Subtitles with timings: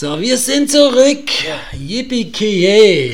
[0.00, 1.28] So, wir sind zurück.
[1.72, 2.30] Yippie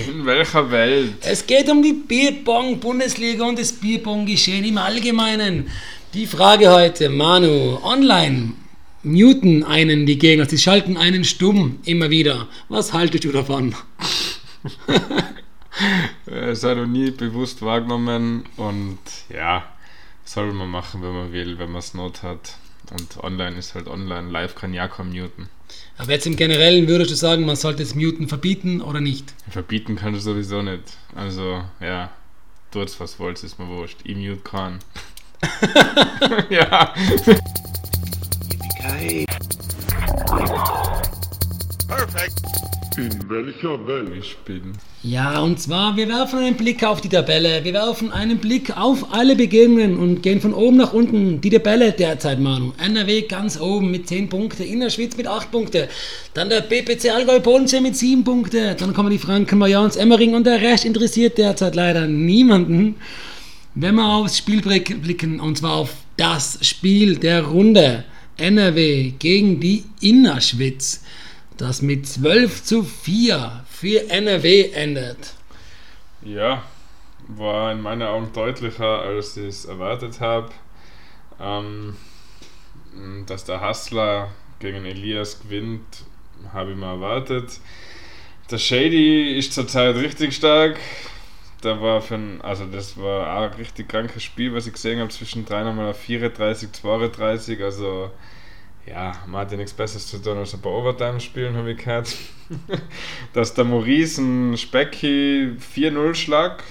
[0.06, 1.14] In welcher Welt?
[1.22, 5.70] Es geht um die Bierbong-Bundesliga und das Bierbong-Geschehen im Allgemeinen.
[6.12, 8.52] Die Frage heute, Manu, online.
[9.02, 12.48] Muten einen die Gegner, sie schalten einen stumm immer wieder.
[12.68, 13.74] Was haltest du davon?
[16.26, 18.98] Es hat noch nie bewusst wahrgenommen und
[19.34, 19.64] ja,
[20.26, 22.58] soll man machen, wenn man will, wenn man es not hat.
[22.92, 25.48] Und online ist halt online, live kann ja kaum muten.
[25.96, 29.32] Aber jetzt im Generellen würdest du sagen, man sollte das Muten verbieten oder nicht?
[29.48, 30.82] Verbieten kannst du sowieso nicht.
[31.14, 32.10] Also, ja,
[32.70, 33.98] tut's was wollt, ist mir wurscht.
[34.04, 34.80] Ich mute kann.
[36.50, 36.94] ja.
[41.86, 42.73] Perfect.
[42.96, 44.10] In welcher Welt?
[44.18, 44.72] Ich bin.
[45.02, 47.64] Ja, und zwar, wir werfen einen Blick auf die Tabelle.
[47.64, 51.40] Wir werfen einen Blick auf alle Begegnungen und gehen von oben nach unten.
[51.40, 52.72] Die Tabelle derzeit, Manu.
[52.78, 55.88] NRW ganz oben mit 10 Punkten, Innerschwitz mit 8 Punkten.
[56.34, 58.76] Dann der BPC Allgäu Bodensee mit 7 Punkten.
[58.76, 62.96] Dann kommen die Franken, Mayans, Emmering und der Rest interessiert derzeit leider niemanden.
[63.74, 68.04] Wenn wir aufs Spiel blicken, und zwar auf das Spiel der Runde.
[68.36, 71.02] NRW gegen die Innerschwitz
[71.56, 75.34] das mit 12 zu 4 für NRW endet.
[76.22, 76.62] Ja,
[77.28, 80.50] war in meinen Augen deutlicher, als ich es erwartet habe.
[81.40, 81.96] Ähm,
[83.26, 84.28] dass der Hassler
[84.60, 86.04] gegen Elias gewinnt,
[86.52, 87.60] habe ich mal erwartet.
[88.50, 90.78] Der Shady ist zurzeit richtig stark.
[91.60, 95.00] Da war für ein, also das war auch ein richtig krankes Spiel, was ich gesehen
[95.00, 97.62] habe zwischen 3 nochmal 34, 32.
[97.62, 98.10] Also
[98.86, 101.78] ja, man hat ja nichts Besseres zu tun, als ein paar Overtime spielen, habe ich
[101.78, 102.14] gehört.
[103.32, 106.62] Dass der Maurice ein Specky 4-0 schlag,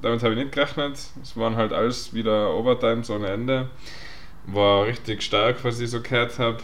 [0.00, 0.98] damit habe ich nicht gerechnet.
[1.22, 3.70] Es waren halt alles wieder Overtimes ohne Ende.
[4.46, 6.58] War richtig stark, was ich so gehört habe.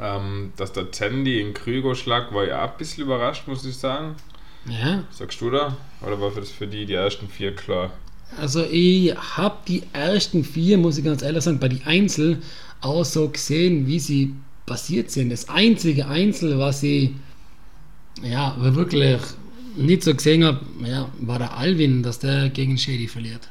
[0.00, 3.76] Ähm, dass der Tandy in Krüger schlag, war ja auch ein bisschen überrascht, muss ich
[3.76, 4.14] sagen.
[4.66, 5.02] Ja.
[5.10, 5.76] Sagst du da?
[6.02, 7.90] Oder war das für die die ersten vier klar?
[8.36, 12.42] Also ich habe die ersten vier, muss ich ganz ehrlich sagen, bei den Einzel
[12.80, 14.34] auch so gesehen, wie sie
[14.66, 15.30] passiert sind.
[15.30, 17.10] Das einzige Einzel, was ich
[18.22, 19.20] ja, wirklich
[19.76, 23.48] nicht so gesehen habe, ja, war der Alvin, dass der gegen Shady verliert.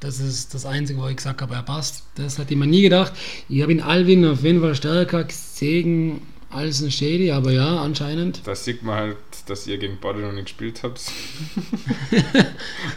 [0.00, 2.02] Das ist das Einzige, wo ich gesagt habe, er passt.
[2.16, 3.12] Das hätte ich mir nie gedacht.
[3.48, 8.40] Ich habe ihn Alvin auf jeden Fall stärker gesehen als ein Shady, aber ja, anscheinend.
[8.44, 11.00] Da sieht man halt, dass ihr gegen Body noch nicht gespielt habt.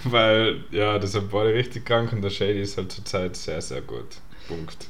[0.04, 3.82] Weil, ja, das hat Body richtig krank und der Shady ist halt zurzeit sehr, sehr
[3.82, 4.08] gut.
[4.48, 4.88] Punkt.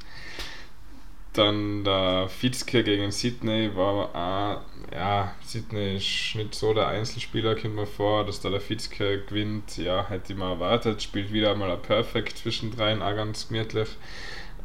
[1.35, 4.61] Dann der Fitzke gegen Sydney war auch,
[4.93, 9.77] ja, Sydney ist nicht so der Einzelspieler, kommt mir vor, dass da der Fitzke gewinnt,
[9.77, 13.89] ja, hätte ich mal erwartet, spielt wieder einmal ein Perfect zwischendrin, auch ganz gemütlich.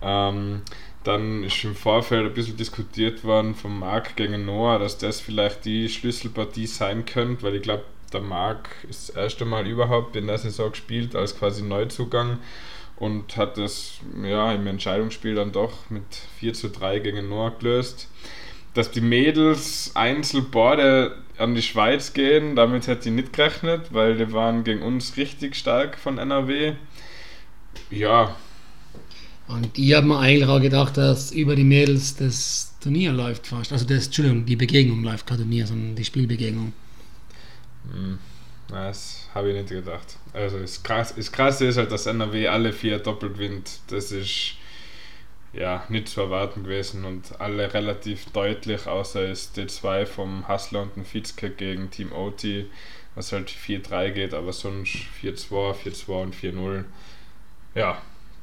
[0.01, 0.63] Ähm,
[1.03, 5.65] dann ist im Vorfeld ein bisschen diskutiert worden vom Marc gegen Noah, dass das vielleicht
[5.65, 10.29] die Schlüsselpartie sein könnte, weil ich glaube, der Marc ist das erste Mal überhaupt in
[10.29, 12.39] der Saison gespielt als quasi Neuzugang
[13.01, 16.05] und hat das ja, im Entscheidungsspiel dann doch mit
[16.39, 18.09] 4 zu 3 gegen Noah gelöst.
[18.75, 24.33] Dass die Mädels Einzelborde an die Schweiz gehen, damit hätte ich nicht gerechnet, weil die
[24.33, 26.75] waren gegen uns richtig stark von NRW.
[27.91, 28.37] Ja.
[29.49, 33.73] Und ich habe mir eigentlich auch gedacht, dass über die Mädels das Turnier läuft fast.
[33.73, 36.73] Also das, Entschuldigung, die Begegnung läuft, kein Turnier, sondern die Spielbegegnung.
[37.93, 38.19] Hm.
[38.71, 40.17] Das habe ich nicht gedacht.
[40.33, 43.81] Also das, krass, das Krasse ist halt, dass NRW alle vier doppelt gewinnt.
[43.89, 44.55] Das ist
[45.53, 50.95] ja nicht zu erwarten gewesen und alle relativ deutlich, außer es D2 vom Hassler und
[50.95, 52.67] dem Fitzke gegen Team OT,
[53.17, 56.85] was halt 4-3 geht, aber sonst 4-2, 4-2 und 4-0.
[57.75, 58.01] Ja,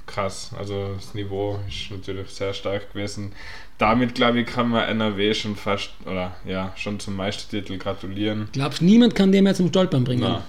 [0.07, 0.51] krass.
[0.57, 3.33] Also das Niveau ist natürlich sehr stark gewesen.
[3.77, 8.47] Damit, glaube ich, kann man NRW schon fast, oder ja, schon zum Meistertitel gratulieren.
[8.51, 10.21] Glaubst niemand kann dem jetzt zum Stolpern bringen?
[10.21, 10.43] Na.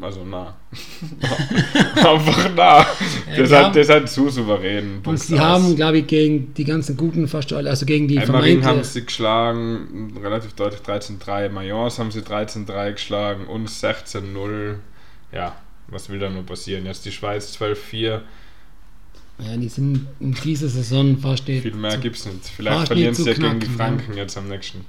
[0.00, 0.54] Also nah.
[1.96, 2.86] Einfach nah.
[3.36, 5.00] Das, Ja, hat, das hat zu souverän.
[5.04, 8.64] Und sie haben, glaube ich, gegen die ganzen Guten fast alle, also gegen die Emmering
[8.64, 11.48] haben sie geschlagen, relativ deutlich 13-3.
[11.48, 14.76] Mayence haben sie 13-3 geschlagen, uns 16-0.
[15.32, 15.56] Ja,
[15.88, 16.86] was will da nur passieren?
[16.86, 18.20] Jetzt die Schweiz 12-4.
[19.40, 21.44] Ja, die sind in dieser Saison fast.
[21.44, 22.44] Viel mehr gibt es nicht.
[22.44, 24.84] Vielleicht verlieren sie ja gegen die Franken jetzt am nächsten.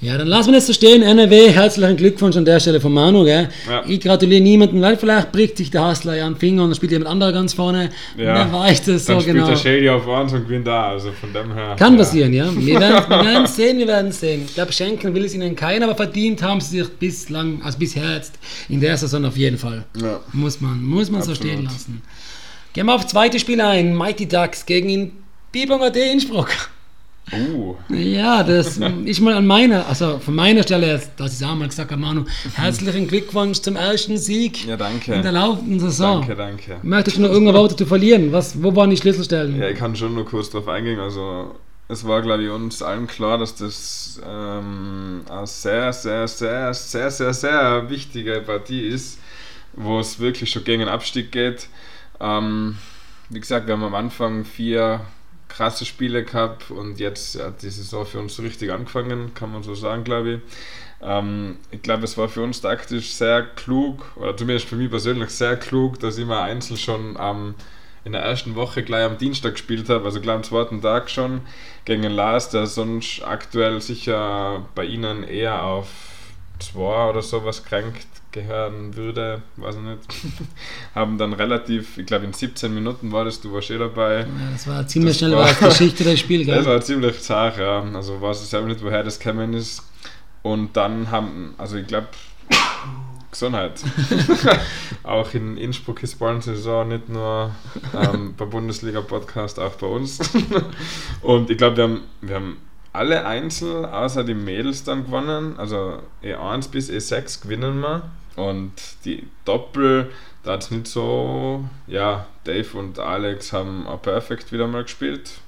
[0.00, 1.02] Ja, dann lassen wir das so stehen.
[1.02, 3.24] NRW, herzlichen Glückwunsch an der Stelle von Manu.
[3.24, 3.48] Gell?
[3.68, 3.82] Ja.
[3.86, 6.92] Ich gratuliere niemandem, weil vielleicht bricht sich der Hassler ja einen Finger und dann spielt
[6.92, 7.90] jemand anderer ganz vorne.
[8.16, 8.34] Ja.
[8.34, 9.48] Wer weiß das Dann so spielt genau.
[9.48, 10.88] der Shady auf 1 und gewinnt da.
[10.90, 11.76] Also von dem her.
[11.78, 11.98] Kann ja.
[11.98, 12.48] passieren, ja.
[12.54, 14.42] Wir werden, werden sehen, wir werden sehen.
[14.46, 18.14] Ich glaube, schenken will es ihnen keiner, aber verdient haben sie sich bislang, also bisher
[18.14, 18.34] jetzt
[18.68, 19.84] in der Saison auf jeden Fall.
[20.00, 20.20] Ja.
[20.32, 21.52] Muss man, muss man so Absolut.
[21.52, 22.02] stehen lassen.
[22.72, 23.96] Gehen wir auf das zweite Spiel ein.
[23.96, 25.12] Mighty Ducks gegen
[25.52, 26.48] Bibong AD Innsbruck.
[27.32, 31.54] Uh, Ja, das ist mal an meiner, also von meiner Stelle, dass ich es auch
[31.54, 32.24] mal gesagt habe, Manu,
[32.54, 35.14] herzlichen Glückwunsch zum ersten Sieg ja, danke.
[35.14, 36.20] in der laufenden Saison.
[36.20, 36.76] Danke, danke.
[36.82, 38.30] Möchtest du noch irgendein Worte zu verlieren?
[38.32, 39.58] Was, wo waren die Schlüsselstellen?
[39.58, 41.00] Ja, ich kann schon nur kurz drauf eingehen.
[41.00, 41.54] Also,
[41.88, 47.10] es war, glaube ich, uns allen klar, dass das ähm, eine sehr, sehr, sehr, sehr,
[47.10, 49.18] sehr, sehr wichtige Partie ist,
[49.72, 51.68] wo es wirklich schon gegen den Abstieg geht.
[52.20, 52.76] Ähm,
[53.30, 55.00] wie gesagt, wir haben am Anfang vier
[55.54, 59.74] krasse Spiele gehabt und jetzt hat die Saison für uns richtig angefangen, kann man so
[59.74, 60.40] sagen, glaube ich.
[61.00, 65.30] Ähm, ich glaube, es war für uns taktisch sehr klug, oder zumindest für mich persönlich
[65.30, 67.54] sehr klug, dass ich mal einzeln schon am
[68.04, 71.40] in der ersten Woche gleich am Dienstag gespielt habe, also gleich am zweiten Tag schon,
[71.86, 75.88] gegen Lars, der sonst aktuell sicher bei Ihnen eher auf
[76.72, 80.00] zwei oder sowas kränkt gehören würde, weiß ich nicht.
[80.94, 84.20] Haben dann relativ, ich glaube in 17 Minuten war das, du warst eh dabei.
[84.20, 86.66] Ja, das war ziemlich Das schnell war- das Geschichte des Spiels, Das gell?
[86.66, 87.82] war ziemlich zart, ja.
[87.94, 89.82] Also weiß ich selber nicht, woher das gekommen ist.
[90.42, 92.08] Und dann haben, also ich glaube,
[93.30, 93.82] Gesundheit.
[95.02, 97.50] auch in Innsbruck ist Saison nicht nur
[98.00, 100.18] ähm, beim Bundesliga-Podcast, auch bei uns.
[101.22, 102.56] Und ich glaube, wir haben, wir haben
[102.94, 105.58] alle Einzel, außer die Mädels, dann gewonnen.
[105.58, 108.10] Also E1 bis E6 gewinnen wir.
[108.36, 108.72] Und
[109.04, 110.10] die Doppel,
[110.42, 115.40] da hat es nicht so, ja, Dave und Alex haben auch perfekt wieder mal gespielt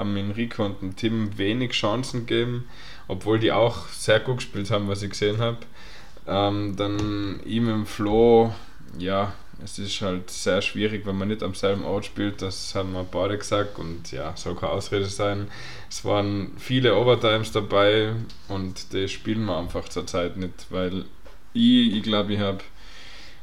[0.00, 2.68] haben Enrico und dem Tim wenig Chancen gegeben,
[3.06, 5.58] obwohl die auch sehr gut gespielt haben, was ich gesehen habe.
[6.26, 8.52] Ähm, dann ihm im Flo,
[8.98, 9.32] ja,
[9.64, 13.04] es ist halt sehr schwierig, wenn man nicht am selben Ort spielt, das haben wir
[13.04, 15.48] beide gesagt und ja, soll keine Ausrede sein.
[15.88, 18.14] Es waren viele Overtimes dabei
[18.48, 21.04] und die spielen wir einfach zurzeit nicht, weil
[21.52, 22.58] ich, ich glaube, ich habe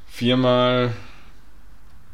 [0.07, 0.93] viermal,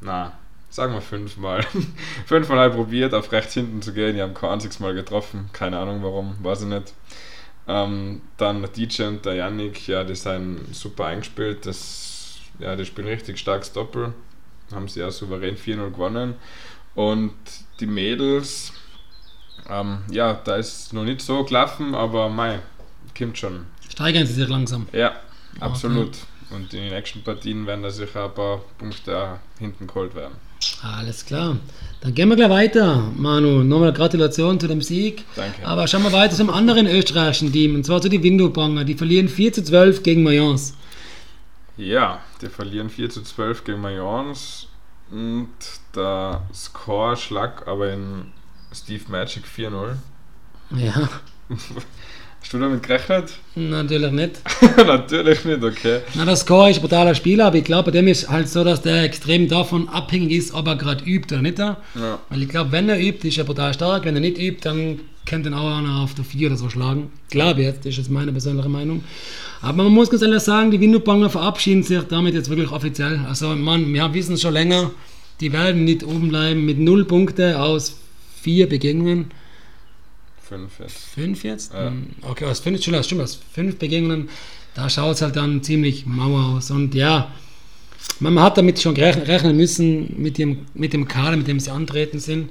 [0.02, 0.34] na,
[0.70, 1.66] sagen wir fünfmal,
[2.26, 4.16] fünfmal probiert, auf rechts hinten zu gehen.
[4.16, 5.50] Ich habe kein einziges Mal getroffen.
[5.54, 6.94] Keine Ahnung warum, weiß ich nicht.
[7.68, 11.66] Ähm, dann der DJ und der Yannick, ja, die sind super eingespielt.
[11.66, 12.13] Das,
[12.60, 14.14] ja, die spielen richtig starkes Doppel.
[14.74, 16.36] Haben sie ja souverän 4-0 gewonnen.
[16.96, 17.34] Und
[17.80, 18.74] die Mädels,
[19.70, 22.60] ähm, ja, da ist noch nicht so gelaufen, aber mei,
[23.18, 23.66] kommt schon.
[23.90, 24.88] Steigern sie sich langsam.
[24.94, 25.14] Ja,
[25.60, 26.12] absolut.
[26.50, 30.36] Und in den nächsten Partien werden da sicher ein paar Punkte hinten geholt werden.
[30.82, 31.58] Alles klar.
[32.02, 33.64] Dann gehen wir gleich weiter, Manu.
[33.64, 35.24] Nochmal Gratulation zu dem Sieg.
[35.36, 35.66] Danke.
[35.66, 38.84] Aber schauen wir weiter zum anderen österreichischen Team, und zwar zu den Windowbanger.
[38.84, 40.76] Die verlieren 4 zu 12 gegen Mayence.
[41.76, 44.68] Ja, die verlieren 4 zu 12 gegen Mayence
[45.12, 45.50] und
[45.96, 48.32] der Score schlag aber in
[48.74, 49.96] Steve Magic 4-0.
[50.76, 51.10] Ja,
[52.44, 53.32] Hast du damit gerechnet?
[53.56, 54.42] natürlich nicht.
[54.78, 56.02] Natürlich nicht, okay.
[56.14, 58.66] Na, der Score ist ein brutaler Spieler, aber ich glaube, bei dem ist halt so,
[58.66, 61.58] dass der extrem davon abhängig ist, ob er gerade übt oder nicht.
[61.58, 61.78] Ja.
[62.30, 64.04] Weil ich glaube, wenn er übt, ist er brutal stark.
[64.04, 67.14] Wenn er nicht übt, dann könnte ihn auch einer auf der 4 oder so schlagen.
[67.30, 69.06] Glaube jetzt, das ist jetzt meine persönliche Meinung.
[69.64, 73.22] Aber man muss ganz ehrlich sagen, die Windowbanger verabschieden sich damit jetzt wirklich offiziell.
[73.30, 74.92] Also, man, wir wissen schon länger,
[75.40, 77.96] die werden nicht oben bleiben mit 0 Punkte aus
[78.42, 79.32] 4 Begegnungen.
[80.50, 80.98] 5 jetzt.
[81.16, 81.74] 5 jetzt?
[81.74, 81.88] Ja.
[81.88, 84.28] Hm, Okay, aus 5, stimmt, stimmt, aus 5 Begegnungen,
[84.76, 86.70] da schaut es halt dann ziemlich mau aus.
[86.70, 87.32] Und ja,
[88.20, 92.20] man hat damit schon rechnen müssen, mit dem, mit dem Kader, mit dem sie antreten
[92.20, 92.50] sind.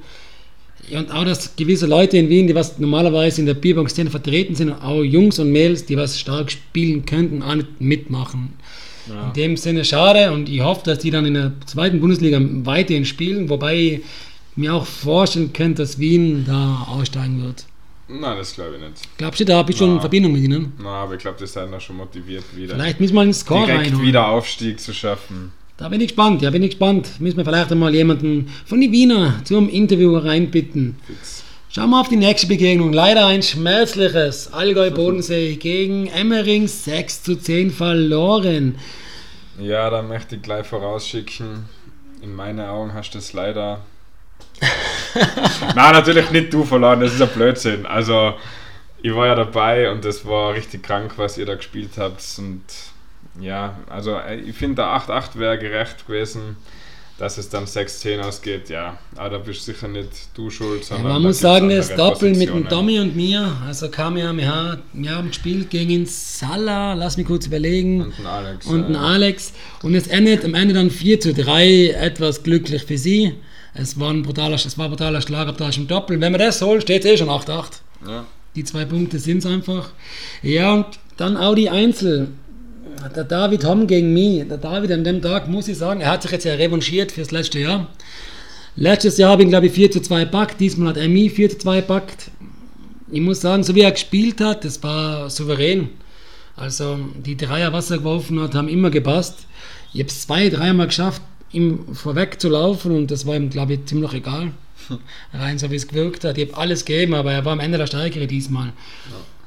[0.89, 4.55] Ja, Und auch, dass gewisse Leute in Wien, die was normalerweise in der Bierbank-Szene vertreten
[4.55, 8.55] sind, auch Jungs und Mädels, die was stark spielen könnten, auch nicht mitmachen.
[9.09, 9.29] Ja.
[9.29, 13.05] In dem Sinne schade und ich hoffe, dass die dann in der zweiten Bundesliga weiterhin
[13.05, 14.01] spielen, wobei ich
[14.55, 17.65] mir auch vorstellen könnte, dass Wien da aussteigen wird.
[18.09, 19.17] Nein, das glaube ich nicht.
[19.17, 20.73] Glaubst du, da habe ich schon in Verbindung mit ihnen?
[20.83, 23.65] Na, aber ich glaube, die sind da schon motiviert, wieder Vielleicht müssen wir einen Score
[23.65, 24.07] direkt reinholen.
[24.07, 25.53] wieder Aufstieg zu schaffen.
[25.76, 27.21] Da bin ich gespannt, ja, bin ich gespannt.
[27.21, 30.97] Müssen wir vielleicht einmal jemanden von den Wiener zum Interview reinbitten.
[31.07, 31.43] Fix.
[31.75, 32.93] Schauen wir auf die nächste Begegnung.
[32.93, 38.79] Leider ein schmerzliches Allgäu-Bodensee gegen Emmering 6 zu 10 verloren.
[39.59, 41.64] Ja, da möchte ich gleich vorausschicken.
[42.21, 43.81] In meinen Augen hast du es leider.
[45.75, 47.87] Nein, natürlich nicht du verloren, das ist ein Blödsinn.
[47.87, 48.35] Also,
[49.00, 52.23] ich war ja dabei und das war richtig krank, was ihr da gespielt habt.
[52.37, 52.62] Und
[53.41, 56.57] ja, also äh, ich finde, der 8-8 wäre gerecht gewesen,
[57.19, 58.69] dass es dann 6-10 ausgeht.
[58.69, 61.12] Ja, aber da bist sicher nicht du schuld, Ja, sondern.
[61.12, 62.69] man da muss sagen, das Doppel mit dem.
[62.69, 68.03] Tommy und mir, also kam ja, wir haben, gespielt gegen Salah, lass mich kurz überlegen.
[68.03, 68.67] Und ein Alex.
[68.67, 69.53] und ein äh, Alex.
[69.83, 73.35] Und es endet am Ende dann 4 zu 3, etwas glücklich für sie.
[73.75, 76.21] Es war ein brutaler, es war ein brutaler Schlagabtausch im Doppel.
[76.21, 77.81] Wenn man das holt, steht es eh schon 8-8.
[78.07, 78.25] ja.
[78.55, 79.93] Die zwei Punkte sind es einfach.
[80.43, 80.85] Ja, und
[81.17, 82.29] dann auch die Einzel.
[83.09, 84.47] Der David Homm gegen mich.
[84.49, 87.30] Der David an dem Tag, muss ich sagen, er hat sich jetzt ja revanchiert fürs
[87.30, 87.88] letzte Jahr.
[88.76, 90.61] Letztes Jahr habe ich ihn, glaube ich, 4 zu 2 packt.
[90.61, 92.30] Diesmal hat er mich 4 zu 2 packt.
[93.11, 95.90] ich muss sagen, so wie er gespielt hat, das war souverän.
[96.56, 99.47] Also die Dreier, was er geworfen hat, haben immer gepasst.
[99.92, 103.75] Ich habe es zwei, dreimal geschafft, ihm vorweg zu laufen und das war ihm, glaube
[103.75, 104.52] ich, ziemlich egal.
[105.35, 106.38] Rein so wie es gewirkt hat.
[106.38, 108.73] Ich habe alles gegeben, aber er war am Ende der Stärkere diesmal.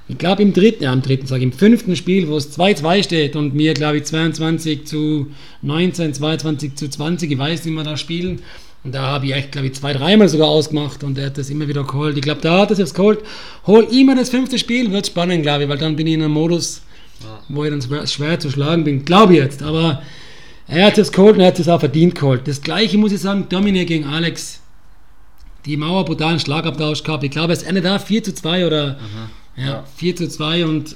[0.07, 3.35] Ich glaube im dritten, ja im dritten, sage im fünften Spiel, wo es 2-2 steht
[3.35, 5.27] und mir, glaube ich, 22 zu
[5.63, 8.41] 19, 22 zu 20, ich weiß nicht mehr, da spielen.
[8.83, 11.49] Und da habe ich echt, glaube ich, zwei, dreimal sogar ausgemacht und er hat das
[11.49, 12.15] immer wieder geholt.
[12.17, 13.19] Ich glaube, da hat er es geholt.
[13.65, 16.33] Hol immer das fünfte Spiel, wird spannend, glaube ich, weil dann bin ich in einem
[16.33, 16.83] Modus,
[17.49, 19.03] wo ich dann schwer, schwer zu schlagen bin.
[19.03, 20.03] Glaube ich jetzt, aber
[20.67, 22.47] er hat es geholt und er hat es auch verdient geholt.
[22.47, 24.61] Das gleiche muss ich sagen, Dominik gegen Alex.
[25.65, 27.23] Die Mauer brutalen Schlagabtausch gehabt.
[27.23, 28.99] Ich glaube, es endet da 4 zu 2 oder
[29.57, 29.83] ja, Ja.
[29.95, 30.95] 4 zu 2 und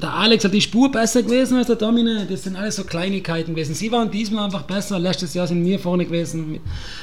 [0.00, 2.26] der Alex hat die Spur besser gewesen als der Domine.
[2.28, 3.74] Das sind alles so Kleinigkeiten gewesen.
[3.74, 4.98] Sie waren diesmal einfach besser.
[4.98, 6.60] Letztes Jahr sind wir vorne gewesen,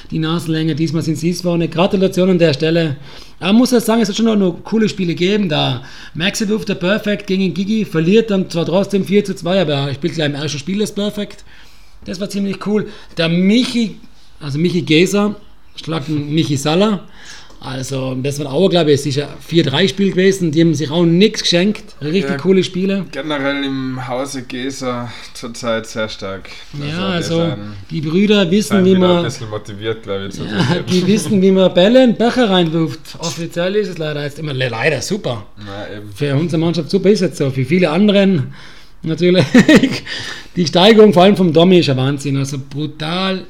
[0.10, 0.76] die Nasenlänge.
[0.76, 1.68] Diesmal sind sie vorne.
[1.68, 2.96] Gratulation an der Stelle.
[3.40, 5.50] Aber muss ja sagen, es hat schon noch, coole Spiele gegeben.
[5.50, 9.74] Da Maxi wirft der Perfect gegen Gigi, verliert dann zwar trotzdem 4 zu 2, aber
[9.74, 11.44] er spielt gleich im ersten Spiel das Perfect.
[12.06, 12.88] Das war ziemlich cool.
[13.18, 13.98] Der Michi,
[14.40, 15.36] also Michi Geser,
[15.76, 17.04] schlagt Michi Saller.
[17.60, 20.52] Also, das war auch, glaube ich, sicher 4-3-Spiel gewesen.
[20.52, 21.84] Die haben sich auch nichts geschenkt.
[22.02, 22.38] Richtig Ja.
[22.38, 23.06] coole Spiele.
[23.12, 26.50] Generell im Hause Geser zurzeit sehr stark.
[26.80, 27.54] Ja, die also
[27.90, 31.42] die Brüder wissen, wie wieder ein man, bisschen motiviert, glaube ich, zu ja, die wissen,
[31.42, 33.00] wie man Bälle Becher reinwirft.
[33.20, 35.46] Offiziell ist es leider jetzt immer le- leider super.
[35.66, 36.12] Ja, eben.
[36.14, 37.50] Für unsere Mannschaft super ist es so.
[37.50, 38.54] Für viele anderen
[39.02, 39.46] natürlich.
[40.56, 42.38] Die Steigerung vor allem vom Domi ist ein Wahnsinn.
[42.38, 43.44] Also brutal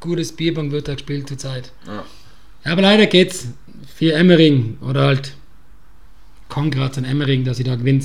[0.00, 1.72] gutes Bierbank wird da gespielt zurzeit.
[1.86, 2.04] Ja.
[2.64, 3.48] Ja, aber leider geht's
[3.94, 5.34] für Emmering oder halt
[6.48, 8.04] Kongrad an Emmering, dass sie da gewinnt.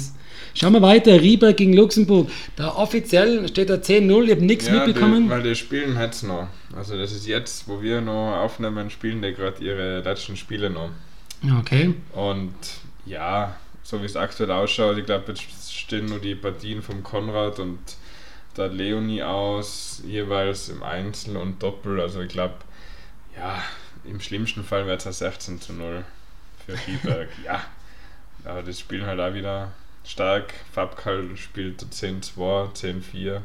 [0.54, 2.30] Schauen wir weiter, Rieberg gegen Luxemburg.
[2.56, 5.26] Da offiziell steht da 10-0, ich habe nichts Ja, mitbekommen.
[5.26, 6.48] Die, weil die spielen jetzt noch.
[6.74, 10.92] Also das ist jetzt, wo wir noch aufnehmen, spielen die gerade ihre letzten Spiele noch.
[11.60, 11.94] Okay.
[12.14, 12.54] Und
[13.06, 17.60] ja, so wie es aktuell ausschaut, ich glaube, jetzt stehen nur die Partien vom Konrad
[17.60, 17.80] und
[18.56, 22.00] der Leonie aus, jeweils im Einzel und Doppel.
[22.00, 22.56] Also ich glaube,
[23.38, 23.62] ja,
[24.10, 26.04] im schlimmsten Fall wäre es ein 16 zu 0
[26.66, 27.30] für Rieberg.
[27.46, 27.62] ja,
[28.44, 29.72] aber das spielen halt auch wieder
[30.04, 30.54] stark.
[30.74, 33.42] Fabkal spielt 10-2, 10-4.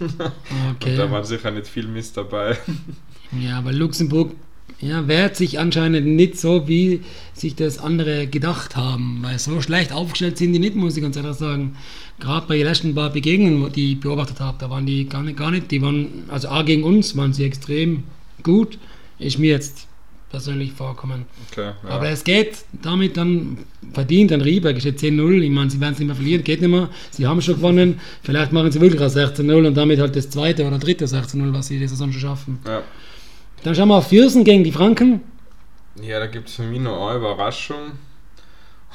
[0.00, 0.32] Und da
[0.72, 1.10] Okay.
[1.10, 2.56] war sicher nicht viel Mist dabei.
[3.30, 4.32] Ja, aber Luxemburg
[4.80, 7.02] ja, wehrt sich anscheinend nicht so, wie
[7.34, 9.18] sich das andere gedacht haben.
[9.22, 11.76] Weil so schlecht aufgestellt sind die nicht, muss ich ganz ehrlich sagen.
[12.20, 15.36] Gerade bei den letzten paar Begegnungen, die ich beobachtet habe, da waren die gar nicht,
[15.36, 15.70] gar nicht.
[15.70, 18.04] Die waren, also A gegen uns waren sie extrem
[18.42, 18.78] gut.
[19.18, 19.86] Ist mir jetzt
[20.30, 21.24] persönlich vorkommen.
[21.50, 21.88] Okay, ja.
[21.88, 23.58] Aber es geht damit dann
[23.92, 24.76] verdient an Rieberg.
[24.76, 25.40] Es steht 10-0.
[25.40, 26.90] Ich meine, sie werden es nicht mehr verlieren, geht nicht mehr.
[27.10, 28.00] Sie haben schon gewonnen.
[28.22, 31.68] Vielleicht machen sie wirklich ein 16-0 und damit halt das zweite oder dritte 16-0, was
[31.68, 32.58] sie die Saison schon schaffen.
[32.66, 32.82] ja.
[33.64, 35.20] Dann schauen wir auf Viersen gegen die Franken.
[36.00, 37.92] Ja, da gibt es für mich noch eine Überraschung.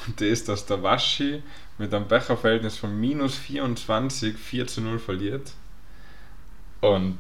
[0.08, 1.44] Und die ist, dass der Waschi
[1.78, 5.52] mit einem Becherverhältnis von minus 24 4 zu 0 verliert.
[6.82, 7.18] Und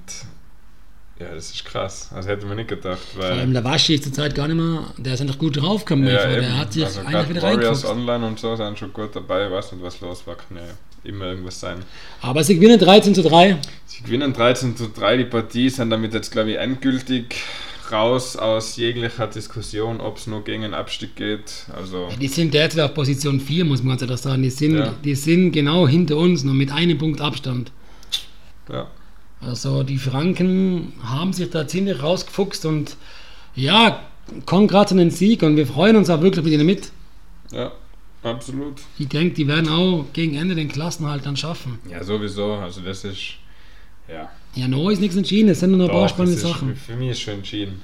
[1.23, 2.09] ja, das ist krass.
[2.13, 3.63] Also hätte man nicht gedacht, Vor allem weil.
[3.63, 6.29] Waschi ist zurzeit gar nicht mehr, der ist einfach gut drauf, kann man Ja, vor.
[6.29, 7.85] Der hat sich also einfach wieder Warriors.
[7.85, 9.49] Online und so sind schon gut dabei.
[9.49, 10.35] Weiß nicht, was los war.
[10.35, 10.63] Kann ja
[11.03, 11.77] immer irgendwas sein.
[12.21, 13.57] Aber sie gewinnen 13 zu 3.
[13.85, 17.35] Sie gewinnen 13 zu 3 die Partie, sind damit jetzt, glaube ich, endgültig
[17.91, 21.65] raus aus jeglicher Diskussion, ob es nur gegen einen Abstieg geht.
[21.77, 24.41] Also, Die sind derzeit auf Position 4, muss man ganz ehrlich sagen.
[24.41, 24.93] Die sind, Ja.
[25.03, 27.71] die sind genau hinter uns, nur mit einem Punkt Abstand.
[28.71, 28.87] ja.
[29.47, 32.95] Also die Franken haben sich da ziemlich rausgefuchst und
[33.55, 33.99] ja,
[34.45, 36.91] kommen gerade zu einem Sieg und wir freuen uns auch wirklich mit ihnen mit.
[37.51, 37.71] Ja,
[38.23, 38.75] absolut.
[38.97, 41.79] Ich denke, die werden auch gegen Ende den Klassenhalt dann schaffen.
[41.89, 42.53] Ja, sowieso.
[42.53, 43.35] Also, das ist.
[44.07, 44.29] Ja.
[44.55, 46.75] Ja, no ist nichts entschieden, es sind nur noch ein paar spannende Sachen.
[46.75, 47.81] Für mich ist schon entschieden.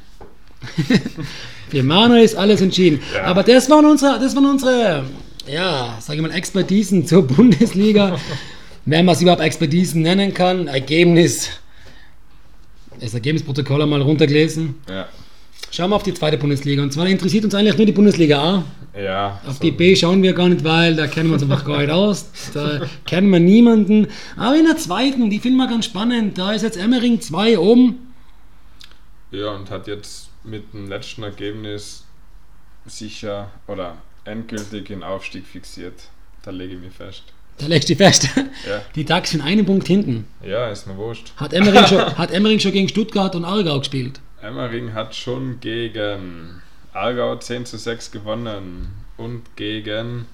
[1.69, 2.99] Für Manuel ist alles entschieden.
[3.13, 3.23] Ja.
[3.23, 5.05] Aber das waren unsere, das waren unsere,
[5.47, 8.19] ja, sage ich mal, Expertisen zur Bundesliga.
[8.85, 10.67] Wenn man es überhaupt Expertisen nennen kann.
[10.67, 11.49] Ergebnis.
[12.99, 14.75] Das Ergebnisprotokoll einmal runtergelesen.
[14.89, 15.07] Ja.
[15.71, 16.81] Schauen wir auf die zweite Bundesliga.
[16.81, 18.63] Und zwar interessiert uns eigentlich nur die Bundesliga A.
[18.99, 19.39] Ja.
[19.45, 21.77] Auf so- die B schauen wir gar nicht, weil da kennen wir uns einfach gar
[21.79, 22.29] nicht aus.
[22.53, 24.07] Da kennen wir niemanden.
[24.35, 26.37] Aber in der zweiten, die finden wir ganz spannend.
[26.37, 28.07] Da ist jetzt Emmering 2 oben.
[29.31, 32.03] Ja, und hat jetzt mit dem letzten Ergebnis
[32.87, 35.93] sicher oder endgültig den Aufstieg fixiert.
[36.41, 37.23] Da lege ich mich fest.
[37.59, 38.29] Da legst du fest.
[38.67, 40.25] Ja, Die DAX sind einen Punkt hinten.
[40.41, 41.33] ja ist mir wurscht.
[41.37, 44.19] Hat Emmering, schon, hat Emmering schon gegen Stuttgart und Aargau gespielt?
[44.41, 46.61] Emmering hat schon gegen
[46.93, 50.25] Aargau 10 zu 6 gewonnen und gegen.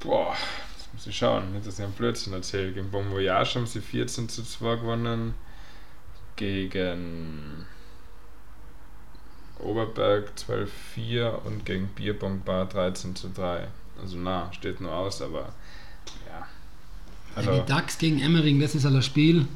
[0.00, 0.34] Boah,
[0.76, 2.72] jetzt muss ich schauen, nicht, dass ich einen Blödsinn erzähle.
[2.72, 5.34] Gegen Bon Voyage haben sie 14 zu 2 gewonnen.
[6.36, 7.66] Gegen.
[9.60, 10.32] Oberberg
[10.96, 13.68] 12-4 und gegen Bierbong Bar 13 zu 3.
[14.02, 15.48] Also na, steht nur aus, aber ja.
[17.36, 19.46] Also, die DAX gegen Emmering, das ist halt das Spiel,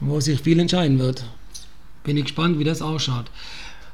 [0.00, 1.24] wo sich viel entscheiden wird.
[2.04, 3.26] Bin ich gespannt, wie das ausschaut.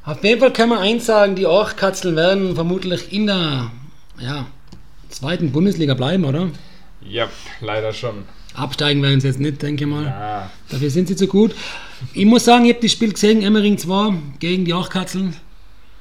[0.05, 3.71] Auf jeden Fall kann man eins sagen, die Orchkatzeln werden vermutlich in der
[4.19, 4.47] ja,
[5.09, 6.51] zweiten Bundesliga bleiben, oder?
[7.09, 7.29] ja,
[7.61, 8.25] leider schon.
[8.55, 10.05] Absteigen werden sie jetzt nicht, denke ich mal.
[10.05, 11.55] Ja, Dafür sind sie zu gut.
[12.13, 15.35] Ich muss sagen, ich habe das Spiel gesehen, Emmering 2 gegen die Orchkatzeln.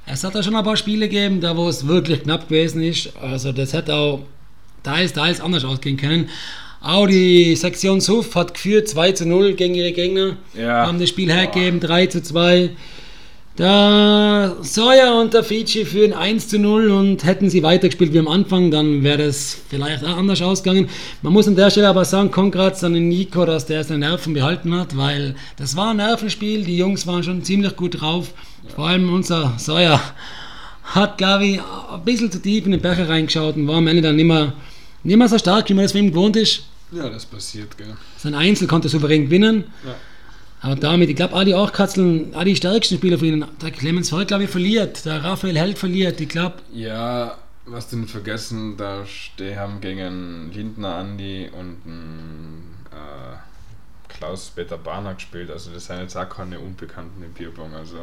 [0.06, 3.16] Es hat da schon ein paar Spiele gegeben, da wo es wirklich knapp gewesen ist.
[3.18, 4.20] Also das hätte auch
[4.84, 6.30] teils, teils anders ausgehen können.
[6.84, 10.36] Auch die Sektion Suff hat geführt 2 zu 0 gegen ihre Gegner.
[10.54, 10.86] Ja.
[10.86, 12.72] Haben das Spiel hergegeben, 3 zu 2.
[13.58, 18.28] Der Sawyer und der Fiji führen 1 zu 0 und hätten sie weitergespielt wie am
[18.28, 20.90] Anfang, dann wäre das vielleicht auch anders ausgegangen.
[21.22, 24.34] Man muss an der Stelle aber sagen, Kongrats an den Nico, dass der seine Nerven
[24.34, 28.34] behalten hat, weil das war ein Nervenspiel, die Jungs waren schon ziemlich gut drauf.
[28.75, 30.02] Vor allem unser Sawyer
[30.84, 34.02] hat, glaube ich, ein bisschen zu tief in den Becher reingeschaut und war am Ende
[34.02, 34.52] dann nicht mehr,
[35.04, 36.63] nicht mehr so stark, wie man das von ihm gewohnt ist.
[36.94, 37.96] Ja, das passiert, gell.
[38.18, 39.66] Sein Einzel konnte er souverän gewinnen.
[39.86, 39.96] Ja.
[40.62, 44.10] Aber damit, ich glaube, auch die Orchkatzeln, auch die stärksten Spieler von ihnen, der Clemens
[44.10, 48.78] Voll, glaube ich, verliert, der Raphael Held verliert, ich glaube, Ja, was du nicht vergessen
[48.78, 53.38] darfst, die haben gegen Lindner Andi und einen, äh,
[54.08, 55.52] Klaus-Peter Bahner gespielt.
[55.52, 57.74] Also das sind jetzt auch keine Unbekannten im Bierbong.
[57.74, 57.98] Also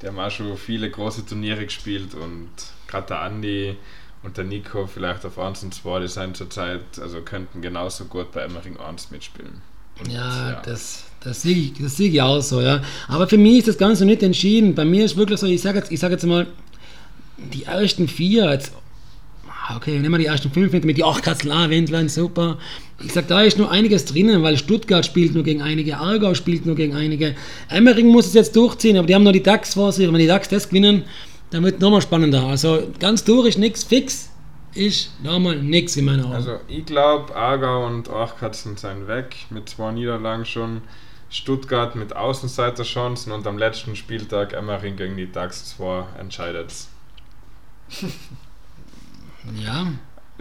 [0.00, 2.48] die haben auch schon viele große Turniere gespielt und
[2.86, 3.76] gerade der Andi
[4.22, 8.32] und der Nico vielleicht auf 1 und 2, die sind zurzeit, also könnten genauso gut
[8.32, 9.62] bei Emmering 1 mitspielen.
[9.98, 12.82] Und, ja, das, das sehe ich, das sehe ich auch so, ja.
[13.08, 14.74] Aber für mich ist das Ganze nicht entschieden.
[14.74, 16.46] Bei mir ist wirklich so, ich sage jetzt, ich sag jetzt mal,
[17.38, 18.72] die ersten vier, jetzt,
[19.74, 22.58] okay, nehmen wir die ersten fünf mit, mit die auch erwähnt werden, super.
[23.02, 26.66] Ich sag, da ist nur einiges drinnen, weil Stuttgart spielt nur gegen einige, Aargau spielt
[26.66, 27.34] nur gegen einige.
[27.70, 30.06] Emmering muss es jetzt durchziehen, aber die haben noch die DAX vor sich.
[30.06, 31.04] Wenn die DAX das gewinnen,
[31.50, 32.44] dann wird nochmal spannender.
[32.44, 34.30] Also ganz durch ist nichts fix,
[34.74, 36.34] ist nochmal nichts in meinen Augen.
[36.34, 40.82] Also ich glaube, Aargau und Orchkatzen sind weg, mit zwei Niederlagen schon.
[41.32, 46.72] Stuttgart mit Außenseiterchancen und am letzten Spieltag Emmering gegen die DAX 2 entscheidet.
[49.64, 49.86] ja,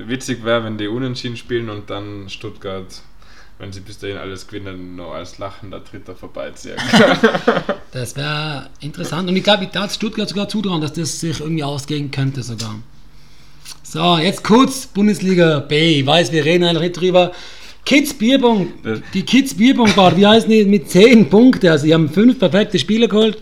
[0.08, 3.02] Witzig wäre, wenn die unentschieden spielen und dann Stuttgart,
[3.60, 6.76] wenn sie bis dahin alles gewinnen, noch als lachender Dritter vorbeiziehen.
[7.92, 9.28] Das wäre interessant.
[9.30, 12.76] Und ich glaube, ich darf Stuttgart sogar zutrauen, dass das sich irgendwie ausgehen könnte sogar.
[13.82, 16.00] So, jetzt kurz Bundesliga B.
[16.02, 17.32] Ich weiß, wir reden eigentlich drüber.
[17.86, 20.66] Kids Bierbong, Das- die Kids Bierbong Bar, wie heißen die?
[20.66, 21.68] Mit 10 Punkten.
[21.68, 23.42] Also, sie haben fünf perfekte Spiele geholt.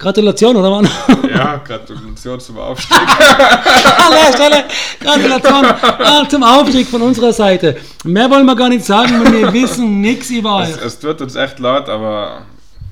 [0.00, 0.88] Gratulation, oder Mann?
[1.28, 2.96] ja, Gratulation zum Aufstieg.
[2.98, 4.64] An der Stelle
[4.98, 7.76] Gratulation ah, zum Aufstieg von unserer Seite.
[8.04, 10.84] Mehr wollen wir gar nicht sagen, weil wir wissen nichts über Es, euch.
[10.86, 12.46] es tut uns echt leid, aber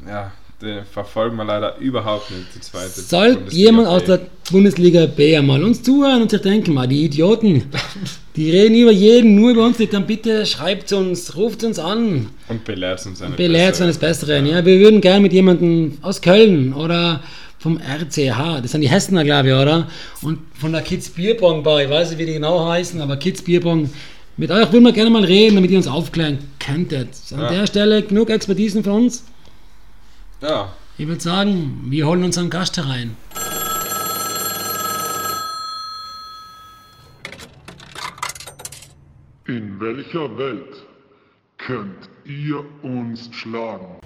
[0.06, 3.00] ja, die verfolgen wir leider überhaupt nicht, die zweite.
[3.00, 7.70] Soll jemand aus der Bundesliga B einmal uns zuhören und sich denken, mal, die Idioten,
[8.38, 12.28] die reden über jeden, nur über uns nicht, dann bitte schreibt uns, ruft uns an,
[12.48, 14.46] Und belehrt uns eine belehrt uns eines Besseren.
[14.46, 17.20] Ja, wir würden gerne mit jemandem aus Köln oder
[17.58, 19.88] vom RCH, das sind die Hessener, glaube ich, oder?
[20.22, 23.42] Und von der Kids Bierbong Bar, ich weiß nicht, wie die genau heißen, aber Kids
[23.42, 23.90] Bierbong,
[24.36, 27.08] mit euch würden wir gerne mal reden, damit ihr uns aufklären könntet.
[27.32, 27.50] An Ja.
[27.50, 29.24] der Stelle genug Expertisen für uns.
[30.40, 33.16] Ja, Ich würde sagen, wir holen unseren Gast herein.
[39.58, 40.86] In welcher Welt
[41.56, 43.98] könnt ihr uns schlagen?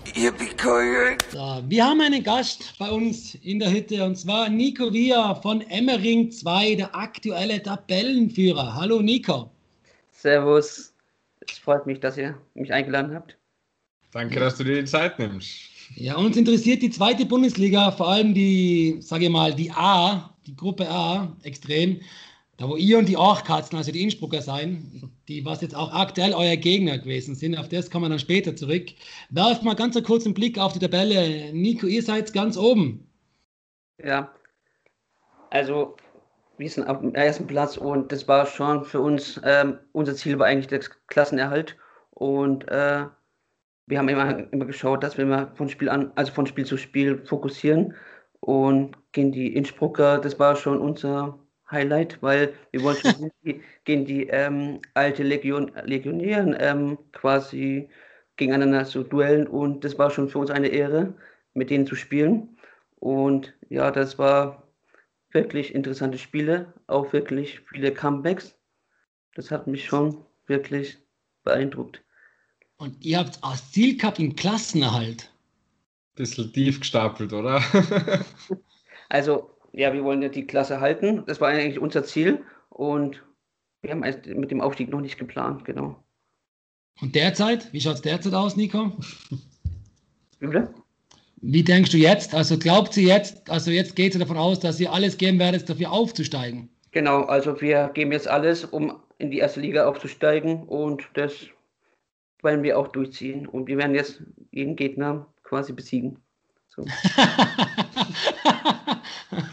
[1.30, 5.60] So, wir haben einen Gast bei uns in der Hütte und zwar Nico Via von
[5.68, 8.74] Emmering 2, der aktuelle Tabellenführer.
[8.74, 9.50] Hallo Nico.
[10.10, 10.94] Servus.
[11.40, 13.36] Es freut mich, dass ihr mich eingeladen habt.
[14.12, 15.68] danke, dass du dir die Zeit nimmst.
[15.96, 20.56] Ja, uns interessiert die zweite Bundesliga, vor allem die, sage ich mal, die A, die
[20.56, 22.00] Gruppe A, extrem.
[22.62, 26.32] Da wo ihr und die Orchkatzen, also die Innsbrucker sein, die was jetzt auch aktuell
[26.32, 28.84] euer Gegner gewesen sind, auf das kommen wir dann später zurück.
[29.30, 31.52] Werft mal ganz einen kurzen Blick auf die Tabelle.
[31.52, 33.10] Nico, ihr seid ganz oben.
[33.98, 34.32] Ja.
[35.50, 35.96] Also,
[36.56, 40.38] wir sind auf dem ersten Platz und das war schon für uns, ähm, unser Ziel
[40.38, 41.76] war eigentlich der Klassenerhalt.
[42.12, 43.06] Und äh,
[43.86, 46.76] wir haben immer, immer geschaut, dass wir immer von Spiel an, also von Spiel zu
[46.76, 47.94] Spiel fokussieren.
[48.38, 51.41] Und gegen die Innsbrucker, das war schon unser
[51.72, 57.88] Highlight, weil wir wollten schon gegen die, gegen die ähm, alte Legion, Legionären ähm, quasi
[58.36, 61.14] gegeneinander so duellen und das war schon für uns eine Ehre,
[61.54, 62.56] mit denen zu spielen.
[62.96, 64.68] Und ja, das war
[65.32, 68.54] wirklich interessante Spiele, auch wirklich viele Comebacks.
[69.34, 70.98] Das hat mich schon wirklich
[71.42, 72.02] beeindruckt.
[72.76, 73.38] Und ihr habt
[73.70, 75.32] Ziel gehabt, den Klassenerhalt.
[76.14, 77.62] Bisschen tief gestapelt, oder?
[79.08, 81.24] also, ja, wir wollen ja die Klasse halten.
[81.26, 82.44] Das war eigentlich unser Ziel.
[82.68, 83.22] Und
[83.82, 86.02] wir haben mit dem Aufstieg noch nicht geplant, genau.
[87.00, 87.72] Und derzeit?
[87.72, 88.92] Wie schaut es derzeit aus, Nico?
[90.38, 90.72] Wie bitte?
[91.40, 92.34] Wie denkst du jetzt?
[92.34, 95.68] Also glaubt sie jetzt, also jetzt geht sie davon aus, dass sie alles geben werdet,
[95.68, 96.68] dafür aufzusteigen?
[96.92, 101.32] Genau, also wir geben jetzt alles, um in die erste Liga aufzusteigen und das
[102.42, 103.46] wollen wir auch durchziehen.
[103.46, 106.18] Und wir werden jetzt jeden Gegner quasi besiegen.
[106.68, 106.84] So.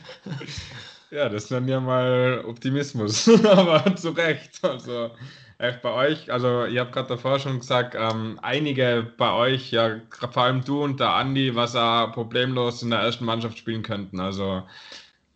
[1.11, 4.63] ja, das nennen wir mal Optimismus, aber zu Recht.
[4.63, 5.11] Also
[5.59, 9.99] echt bei euch, also ihr habt gerade davor schon gesagt, ähm, einige bei euch, ja,
[10.31, 14.19] vor allem du und der Andi, was auch problemlos in der ersten Mannschaft spielen könnten.
[14.19, 14.63] Also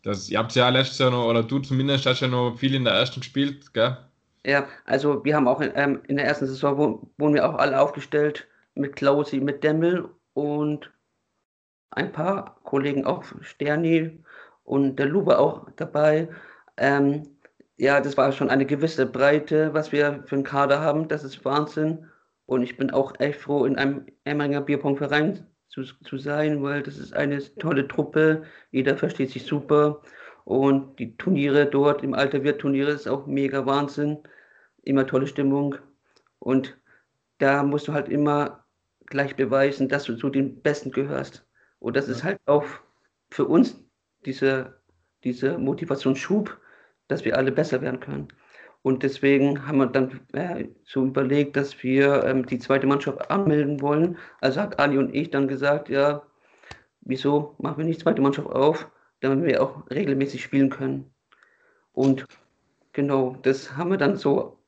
[0.03, 2.85] das, ihr habt ja letztes Jahr noch, oder du zumindest hast ja noch viel in
[2.85, 3.97] der ersten gespielt, gell?
[4.45, 7.79] Ja, also wir haben auch in, ähm, in der ersten Saison wurden wir auch alle
[7.79, 10.91] aufgestellt mit Klausi, mit Demmel und
[11.91, 14.19] ein paar Kollegen auch, Sterni
[14.63, 16.29] und der Lube auch dabei.
[16.77, 17.23] Ähm,
[17.77, 21.07] ja, das war schon eine gewisse Breite, was wir für einen Kader haben.
[21.07, 22.07] Das ist Wahnsinn.
[22.45, 26.97] Und ich bin auch echt froh, in einem Emmeringer Bierpongverein zu, zu sein, weil das
[26.97, 28.43] ist eine tolle Truppe.
[28.71, 30.01] Jeder versteht sich super.
[30.45, 34.19] Und die Turniere dort im Alter wird Turniere ist auch mega Wahnsinn.
[34.83, 35.75] Immer tolle Stimmung.
[36.39, 36.77] Und
[37.39, 38.65] da musst du halt immer
[39.07, 41.45] gleich beweisen, dass du zu den Besten gehörst.
[41.79, 42.65] Und das ist halt auch
[43.29, 43.82] für uns
[44.25, 44.81] diese,
[45.23, 46.57] diese Motivationsschub,
[47.07, 48.27] dass wir alle besser werden können.
[48.83, 53.81] Und deswegen haben wir dann äh, so überlegt, dass wir ähm, die zweite Mannschaft anmelden
[53.81, 54.17] wollen.
[54.41, 56.21] Also hat Ali und ich dann gesagt, ja,
[57.01, 58.89] wieso machen wir nicht die zweite Mannschaft auf,
[59.21, 61.13] damit wir auch regelmäßig spielen können.
[61.93, 62.25] Und
[62.91, 64.59] genau, das haben wir dann so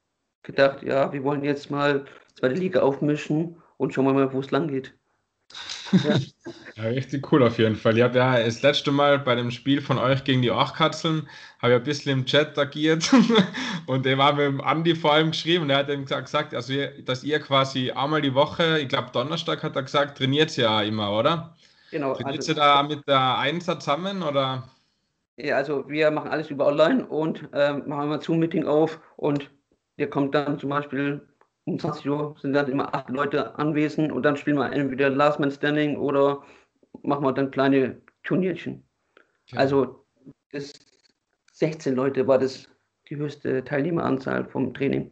[0.44, 4.52] gedacht, ja, wir wollen jetzt mal zweite Liga aufmischen und schauen wir mal, wo es
[4.52, 4.96] lang geht.
[5.92, 6.20] Ja.
[6.76, 6.84] ja.
[6.90, 7.98] richtig cool auf jeden Fall.
[7.98, 11.28] Ich habe ja das letzte Mal bei dem Spiel von euch gegen die Achtkatzeln,
[11.62, 13.10] habe ich ein bisschen im Chat agiert
[13.88, 16.74] und der war mit dem Andi vor allem geschrieben, der hat ihm gesagt, also
[17.06, 21.12] dass ihr quasi einmal die Woche, ich glaube Donnerstag hat er gesagt, trainiert ja immer,
[21.18, 21.56] oder?
[21.92, 22.14] Genau.
[22.14, 24.70] Trainiert also, ihr da mit der Einser zusammen oder?
[25.38, 29.50] Ja, also wir machen alles über online und äh, machen immer Zoom-Meeting auf und
[29.98, 31.22] der kommt dann zum Beispiel
[31.66, 35.40] um 20 Uhr sind dann immer acht Leute anwesend und dann spielen wir entweder Last
[35.40, 36.44] Man Standing oder
[37.02, 38.84] machen wir dann kleine Turnierchen.
[39.48, 39.60] Ja.
[39.60, 40.06] Also
[40.52, 40.74] das
[41.54, 42.70] 16 Leute war das
[43.10, 45.12] die höchste Teilnehmeranzahl vom Training.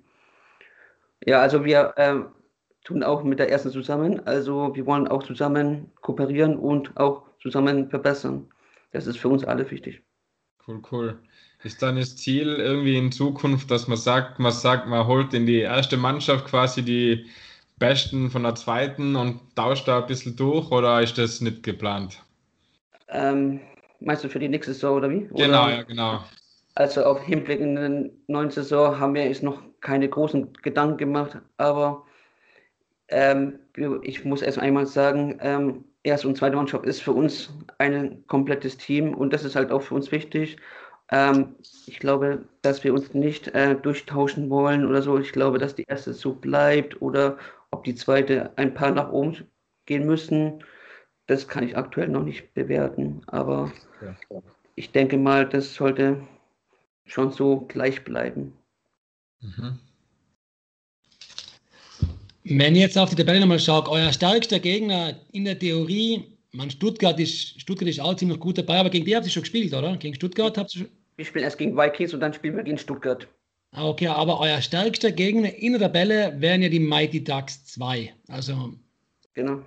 [1.26, 2.20] Ja, also wir äh,
[2.84, 4.26] tun auch mit der ersten zusammen.
[4.26, 8.50] Also wir wollen auch zusammen kooperieren und auch zusammen verbessern.
[8.92, 10.04] Das ist für uns alle wichtig.
[10.68, 11.20] Cool, cool.
[11.64, 15.46] Ist dann das Ziel irgendwie in Zukunft, dass man sagt, man sagt, man holt in
[15.46, 17.26] die erste Mannschaft quasi die
[17.80, 22.22] Besten von der zweiten und tauscht da ein bisschen durch oder ist das nicht geplant?
[23.10, 23.62] Ähm,
[24.00, 25.30] meinst du für die nächste Saison oder wie?
[25.32, 25.46] Oder?
[25.46, 26.24] Genau, ja, genau.
[26.76, 31.38] Also auf Hinblick in die neuen Saison haben wir jetzt noch keine großen Gedanken gemacht,
[31.58, 32.04] aber
[33.10, 33.60] ähm,
[34.02, 38.78] ich muss erst einmal sagen, ähm, erste und zweite Mannschaft ist für uns ein komplettes
[38.78, 40.58] Team und das ist halt auch für uns wichtig.
[41.12, 45.18] Ähm, ich glaube, dass wir uns nicht äh, durchtauschen wollen oder so.
[45.20, 47.38] Ich glaube, dass die erste so bleibt oder
[47.72, 49.46] ob die zweite ein paar nach oben
[49.86, 50.64] gehen müssen.
[51.28, 53.22] Das kann ich aktuell noch nicht bewerten.
[53.28, 54.42] Aber ja.
[54.76, 56.22] ich denke mal, das sollte
[57.06, 58.54] schon so gleich bleiben.
[59.42, 59.80] Mhm.
[62.46, 66.70] Wenn ihr jetzt auf die Tabelle nochmal schaut, euer stärkster Gegner in der Theorie man,
[66.70, 69.74] Stuttgart ist, Stuttgart ist auch ziemlich gut dabei, aber gegen die habt ihr schon gespielt,
[69.74, 69.98] oder?
[69.98, 70.90] Gegen Stuttgart habt ihr schon.
[71.16, 73.28] Wir spielen erst gegen Vikings und dann spielen wir gegen Stuttgart.
[73.72, 78.14] Ah, okay, aber euer stärkster Gegner in der Tabelle wären ja die Mighty Ducks 2.
[78.28, 78.74] Also.
[79.34, 79.62] Genau.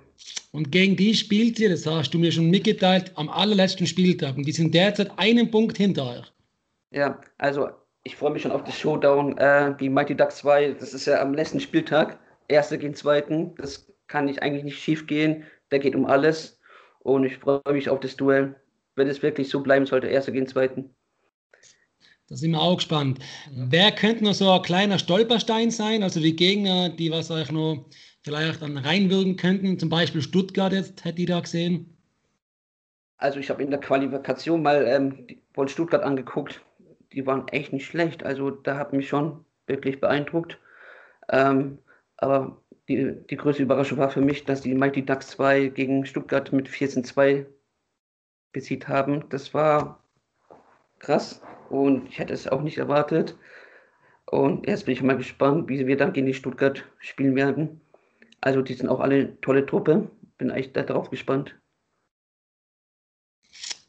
[0.51, 4.37] Und gegen die spielt ihr, das hast du mir schon mitgeteilt, am allerletzten Spieltag.
[4.37, 6.33] Und die sind derzeit einen Punkt hinter euch.
[6.91, 7.69] Ja, also
[8.03, 9.37] ich freue mich schon auf das Showdown.
[9.37, 12.17] Äh, die Mighty Ducks 2, das ist ja am letzten Spieltag.
[12.47, 13.55] Erste gegen zweiten.
[13.55, 15.43] Das kann nicht, eigentlich nicht schief gehen.
[15.69, 16.56] Da geht um alles.
[17.07, 18.53] Und ich freue mich auf das Duell,
[18.95, 20.93] wenn es wirklich so bleiben sollte, erster gegen zweiten.
[22.27, 23.19] Da sind wir auch gespannt.
[23.49, 26.03] Wer könnte noch so ein kleiner Stolperstein sein?
[26.03, 27.85] Also die Gegner, die was euch noch
[28.23, 31.97] vielleicht dann reinwirken könnten, zum Beispiel Stuttgart jetzt, hätte ich da gesehen.
[33.19, 36.59] Also ich habe in der Qualifikation mal ähm, von Stuttgart angeguckt.
[37.13, 38.25] Die waren echt nicht schlecht.
[38.25, 40.59] Also da hat mich schon wirklich beeindruckt.
[41.29, 41.79] Ähm,
[42.17, 46.51] aber die, die größte Überraschung war für mich, dass die Mighty Ducks 2 gegen Stuttgart
[46.53, 47.45] mit 14-2
[48.53, 49.25] besiegt haben.
[49.29, 50.03] Das war
[50.99, 53.35] krass und ich hätte es auch nicht erwartet.
[54.25, 57.81] Und jetzt bin ich mal gespannt, wie wir dann gegen die Stuttgart spielen werden.
[58.41, 60.09] Also die sind auch alle tolle Truppe.
[60.37, 61.55] Bin echt darauf gespannt.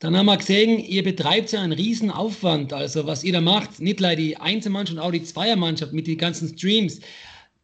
[0.01, 2.73] Dann haben wir gesehen, ihr betreibt ja einen riesen Aufwand.
[2.73, 6.57] Also was ihr da macht, nicht nur die Einzelmannschaft, auch die Zweiermannschaft mit den ganzen
[6.57, 7.01] Streams.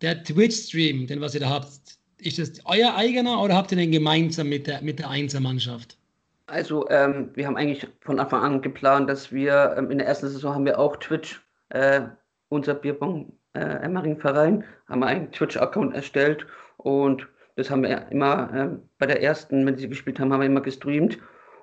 [0.04, 1.70] Der Twitch-Stream, den was ihr da habt,
[2.18, 5.96] ist das euer eigener oder habt ihr den gemeinsam mit der, mit der Einzelmannschaft?
[6.44, 10.28] Also ähm, wir haben eigentlich von Anfang an geplant, dass wir ähm, in der ersten
[10.28, 11.40] Saison haben wir auch Twitch,
[11.70, 12.02] äh,
[12.50, 18.52] unser Bierbong äh, Emmering Verein, haben wir einen Twitch-Account erstellt und das haben wir immer
[18.52, 21.16] äh, bei der ersten, wenn sie gespielt haben, haben wir immer gestreamt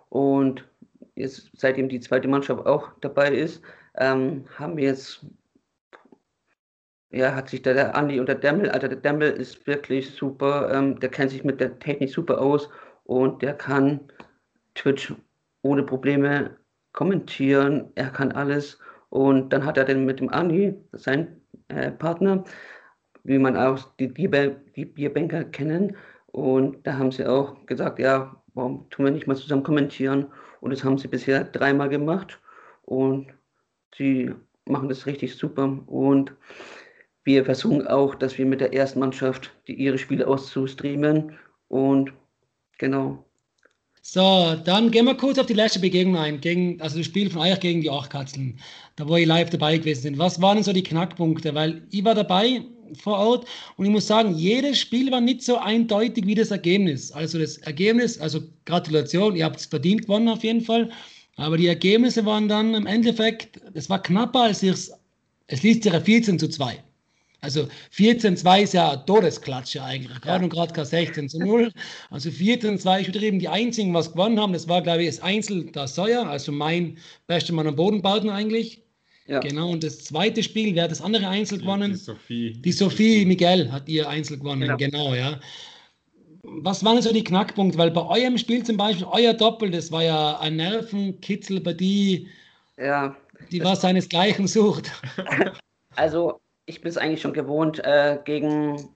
[0.10, 0.68] und
[1.14, 3.62] jetzt, seitdem die zweite Mannschaft auch dabei ist,
[4.00, 5.24] ähm, haben wir jetzt,
[7.12, 10.72] ja, hat sich da der Andi und der Demmel, also der Demmel ist wirklich super,
[10.74, 12.70] ähm, der kennt sich mit der Technik super aus
[13.04, 14.00] und der kann
[14.76, 15.14] Twitch
[15.62, 16.58] ohne Probleme
[16.94, 22.44] kommentieren, er kann alles und dann hat er dann mit dem Andi, sein äh, Partner,
[23.24, 25.96] wie man auch die, Bier, die Bierbänker kennen
[26.28, 30.28] und da haben sie auch gesagt, ja, warum tun wir nicht mal zusammen kommentieren?
[30.62, 32.40] Und das haben sie bisher dreimal gemacht
[32.84, 33.28] und
[33.96, 34.34] sie
[34.66, 35.80] machen das richtig super.
[35.88, 36.34] Und
[37.24, 41.34] wir versuchen auch, dass wir mit der ersten Mannschaft die, ihre Spiele auszustreamen.
[41.68, 42.14] Und
[42.78, 43.24] genau.
[44.04, 47.44] So, dann gehen wir kurz auf die letzte Begegnung ein, gegen, also das Spiel von
[47.44, 48.60] euch gegen die Achtkatzeln,
[48.96, 50.18] da wo ihr live dabei gewesen sind.
[50.18, 51.54] Was waren so die Knackpunkte?
[51.54, 52.64] Weil ich war dabei
[52.96, 57.12] vor Ort und ich muss sagen, jedes Spiel war nicht so eindeutig wie das Ergebnis.
[57.12, 60.90] Also das Ergebnis, also Gratulation, ihr habt es verdient gewonnen auf jeden Fall,
[61.36, 64.92] aber die Ergebnisse waren dann im Endeffekt, es war knapper als ich es,
[65.48, 66.84] es liest sich ja 14 zu 2.
[67.42, 70.22] Also 14-2 ist ja Todesklatsche eigentlich.
[70.22, 70.44] Gerade ja.
[70.44, 71.72] und gerade kein 16 zu 0.
[72.12, 73.40] Also 14-2 ist übertrieben.
[73.40, 76.98] Die einzigen, was gewonnen haben, das war, glaube ich, das Einzel der Säuer, also mein
[77.26, 78.84] bester Mann am Bodenpartner eigentlich.
[79.28, 79.40] Ja.
[79.40, 81.92] Genau, und das zweite Spiel, wer hat das andere Einzel gewonnen?
[81.92, 82.54] Die Sophie.
[82.54, 84.76] Die Sophie Miguel hat ihr Einzel gewonnen, ja.
[84.76, 85.40] genau, ja.
[86.44, 87.78] Was waren so die Knackpunkte?
[87.78, 92.28] Weil bei eurem Spiel zum Beispiel, euer Doppel, das war ja ein Nervenkitzel bei die,
[92.78, 93.16] ja,
[93.52, 94.92] die was seinesgleichen sucht.
[95.96, 96.40] Also,
[96.72, 98.96] ich bin es eigentlich schon gewohnt, äh, gegen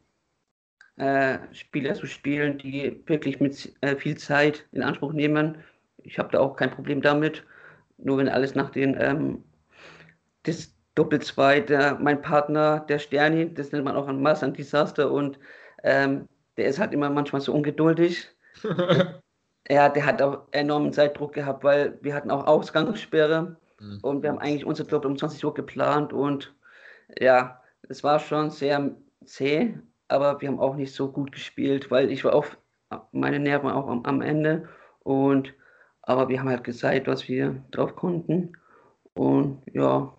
[0.95, 5.57] äh, Spieler zu spielen, die wirklich mit äh, viel Zeit in Anspruch nehmen.
[5.97, 7.43] Ich habe da auch kein Problem damit.
[7.97, 9.43] Nur wenn alles nach den ähm,
[10.43, 15.11] das Doppel-2, der, mein Partner, der Sterni, das nennt man auch ein Maß an Desaster
[15.11, 15.37] und
[15.83, 18.29] ähm, der ist halt immer manchmal so ungeduldig.
[19.69, 23.99] ja, der hat auch enormen Zeitdruck gehabt, weil wir hatten auch Ausgangssperre mhm.
[24.01, 26.53] und wir haben eigentlich unser Doppel um 20 Uhr geplant und
[27.19, 28.95] ja, es war schon sehr
[29.25, 32.45] zäh, aber wir haben auch nicht so gut gespielt, weil ich war auch,
[33.11, 34.69] meine Nerven auch am, am Ende
[34.99, 35.53] und
[36.01, 38.53] aber wir haben halt gezeigt, was wir drauf konnten
[39.13, 40.15] und ja,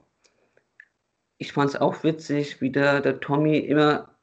[1.39, 4.17] ich fand es auch witzig, wie der, der Tommy immer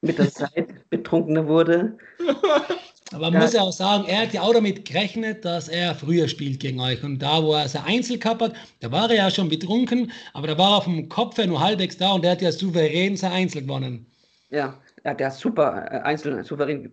[0.00, 1.98] mit der Zeit betrunkener wurde.
[3.12, 3.40] Aber man ja.
[3.40, 6.80] muss ja auch sagen, er hat ja auch damit gerechnet, dass er früher spielt gegen
[6.80, 7.02] euch.
[7.04, 10.48] Und da, wo er sein Einzel gehabt hat, da war er ja schon betrunken, aber
[10.48, 13.32] da war er vom Kopf her nur halbwegs da und der hat ja souverän sein
[13.32, 14.06] Einzel gewonnen.
[14.50, 16.92] Ja, ja der hat super äh, Einzel souverän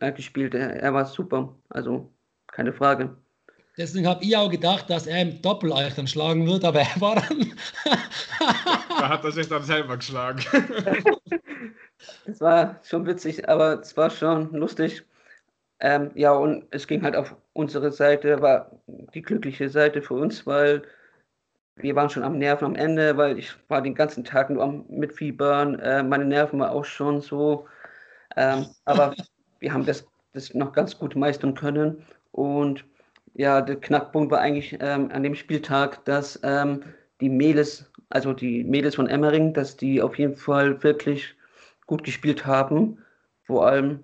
[0.00, 0.54] äh, gespielt.
[0.54, 2.12] Er, er war super, also
[2.48, 3.16] keine Frage.
[3.78, 7.00] Deswegen habe ich auch gedacht, dass er im Doppel euch dann schlagen wird, aber er
[7.00, 7.54] war dann.
[8.98, 10.44] da hat er sich dann selber geschlagen.
[12.26, 15.02] Es war schon witzig, aber es war schon lustig.
[15.80, 20.46] Ähm, ja, und es ging halt auf unsere Seite, war die glückliche Seite für uns,
[20.46, 20.82] weil
[21.76, 24.84] wir waren schon am Nerven am Ende, weil ich war den ganzen Tag nur am
[24.88, 25.78] Mitfiebern.
[25.78, 27.66] Äh, meine Nerven waren auch schon so.
[28.36, 29.14] Ähm, aber
[29.60, 32.04] wir haben das, das noch ganz gut meistern können.
[32.32, 32.84] Und
[33.34, 36.82] ja, der Knackpunkt war eigentlich ähm, an dem Spieltag, dass ähm,
[37.20, 41.34] die Mädels, also die Mädels von Emmering, dass die auf jeden Fall wirklich
[41.86, 42.98] gut gespielt haben.
[43.44, 44.00] Vor allem,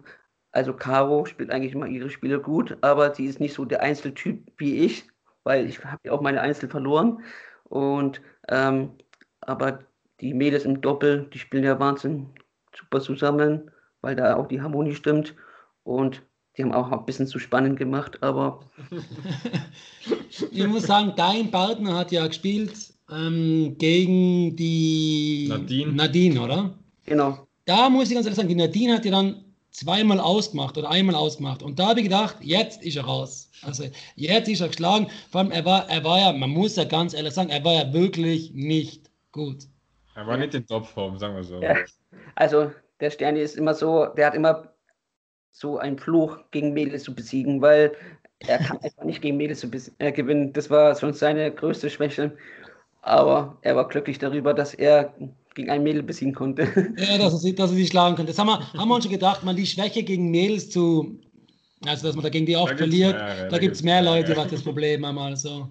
[0.55, 4.53] also Caro spielt eigentlich immer ihre Spiele gut, aber sie ist nicht so der Einzeltyp
[4.57, 5.05] wie ich,
[5.43, 7.25] weil ich habe ja auch meine Einzel verloren.
[7.64, 8.93] Und ähm,
[9.40, 9.81] aber
[10.21, 12.29] die Mädels im Doppel, die spielen ja wahnsinnig
[12.73, 15.35] super zusammen, weil da auch die Harmonie stimmt.
[15.83, 16.23] Und
[16.57, 18.61] die haben auch ein bisschen zu spannend gemacht, aber.
[20.53, 25.93] ich muss sagen, dein Partner hat ja gespielt ähm, gegen die Nadine.
[25.93, 26.79] Nadine, oder?
[27.07, 27.49] Genau.
[27.64, 31.17] Da muss ich ganz ehrlich sagen, die Nadine hat ja dann zweimal ausgemacht oder einmal
[31.17, 31.63] ausgemacht.
[31.63, 33.51] Und da habe ich gedacht, jetzt ist er raus.
[33.63, 33.85] Also
[34.15, 35.09] jetzt ist er geschlagen.
[35.31, 37.75] Vor allem, er war, er war ja, man muss ja ganz ehrlich sagen, er war
[37.75, 39.67] ja wirklich nicht gut.
[40.15, 41.61] Er war nicht in Topform, sagen wir so.
[41.61, 41.77] Ja.
[42.37, 44.73] Also der Sterni ist immer so, der hat immer
[45.51, 47.93] so einen Fluch gegen Mädels zu besiegen, weil
[48.47, 50.53] er kann einfach nicht gegen Mädels zu äh, gewinnen.
[50.53, 52.37] Das war schon seine größte Schwäche.
[53.03, 55.13] Aber er war glücklich darüber, dass er
[55.55, 56.64] gegen ein Mädel besiegen konnte.
[56.99, 58.33] Ja, dass er, sie, dass er sie schlagen konnte.
[58.33, 61.19] Das haben wir, haben wir uns schon gedacht, man die Schwäche gegen Mädels zu
[61.87, 63.75] Also, dass man da gegen die oft Da gibt's verliert, mehr, ja, da da gibt
[63.77, 64.37] es gibt's mehr mehr, Leute, ja.
[64.38, 65.19] was das Problem haben.
[65.19, 65.69] Also,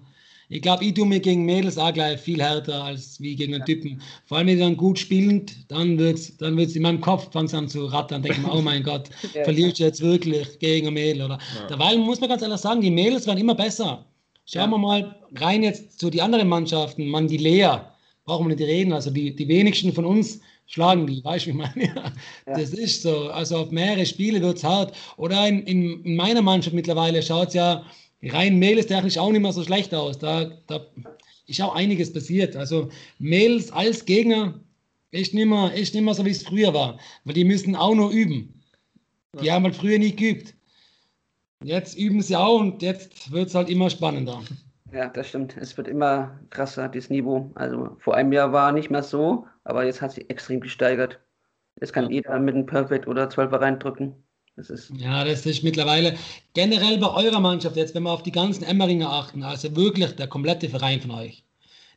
[0.48, 3.64] ich glaube, ich tue mir gegen Mädels auch gleich viel härter als wie gegen einen
[3.64, 4.00] Typen.
[4.26, 7.32] Vor allem, wenn die dann gut spielen, dann wird es dann wird's in meinem Kopf
[7.32, 8.22] fängt an zu rattern.
[8.22, 9.44] Denke ich mir, oh mein Gott, Ja.
[9.44, 11.22] verlierst du jetzt wirklich gegen ein Mädel?
[11.24, 11.38] Oder?
[11.60, 11.66] Ja.
[11.68, 14.04] Derweil muss man ganz ehrlich sagen, die Mädels werden immer besser.
[14.46, 14.76] Schauen Ja.
[14.76, 17.08] wir mal rein jetzt zu die anderen Mannschaften.
[17.08, 17.78] Man, die Lea,
[18.24, 18.92] brauchen wir nicht reden.
[18.92, 21.84] Also die, die wenigsten von uns schlagen die, weißt du, wie ich meine?
[21.94, 22.12] Ja,
[22.46, 22.58] Ja.
[22.58, 23.28] Das ist so.
[23.28, 24.96] Also auf mehrere Spiele wird es hart.
[25.16, 27.84] Oder in, in, in meiner Mannschaft mittlerweile schaut es ja
[28.22, 30.18] rein mädelstechnisch auch nicht mehr so schlecht aus.
[30.18, 30.86] Da, da
[31.46, 32.56] ist auch einiges passiert.
[32.56, 34.60] Also Mädels als Gegner
[35.10, 36.98] ist nicht mehr, ist nicht mehr so, wie es früher war.
[37.24, 38.62] Weil die müssen auch nur üben.
[39.42, 40.54] Die haben halt früher nie geübt.
[41.62, 44.42] Jetzt üben sie auch und jetzt wird es halt immer spannender.
[44.94, 45.56] Ja, das stimmt.
[45.58, 47.50] Es wird immer krasser, das Niveau.
[47.54, 51.20] Also vor einem Jahr war nicht mehr so, aber jetzt hat sich extrem gesteigert.
[51.80, 54.24] Jetzt kann jeder mit einem Perfect oder 12er reindrücken.
[54.56, 56.16] Das ist, Ja, das ist mittlerweile
[56.54, 60.26] generell bei eurer Mannschaft jetzt, wenn wir auf die ganzen Emmeringer achten, also wirklich der
[60.28, 61.44] komplette Verein von euch.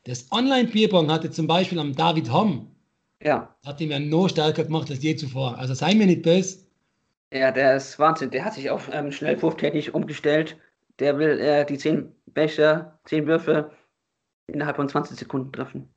[0.05, 2.75] Das Online-Bierbong hatte zum Beispiel am David Homm,
[3.19, 5.57] ja, hat ihn ja noch stärker gemacht als je zuvor.
[5.59, 6.59] Also sei mir nicht böse.
[7.31, 8.31] ja, der ist Wahnsinn.
[8.31, 10.57] Der hat sich auf ähm, Schnellwurftechnik umgestellt.
[10.99, 13.71] Der will äh, die 10 Becher, 10 Würfe
[14.47, 15.89] innerhalb von 20 Sekunden treffen.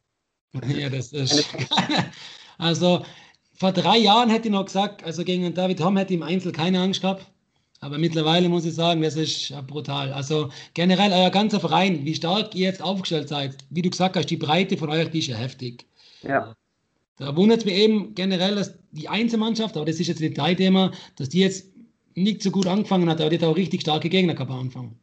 [0.67, 1.49] Ja, das ist.
[2.59, 3.05] Also
[3.55, 6.53] vor drei Jahren hätte ich noch gesagt, also gegen David Homm hätte ich im Einzel
[6.53, 7.27] keine Angst gehabt.
[7.81, 10.13] Aber mittlerweile muss ich sagen, das ist brutal.
[10.13, 14.27] Also generell euer ganzer Verein, wie stark ihr jetzt aufgestellt seid, wie du gesagt hast,
[14.27, 15.87] die Breite von euch, die ist ja heftig.
[16.23, 16.55] Ja,
[17.17, 20.93] Da wundert es mich eben generell, dass die Einzelmannschaft, aber das ist jetzt ein Detailthema,
[21.17, 21.67] dass die jetzt
[22.15, 24.97] nicht so gut angefangen hat, aber die hat auch richtig starke Gegner gehabt am Anfang.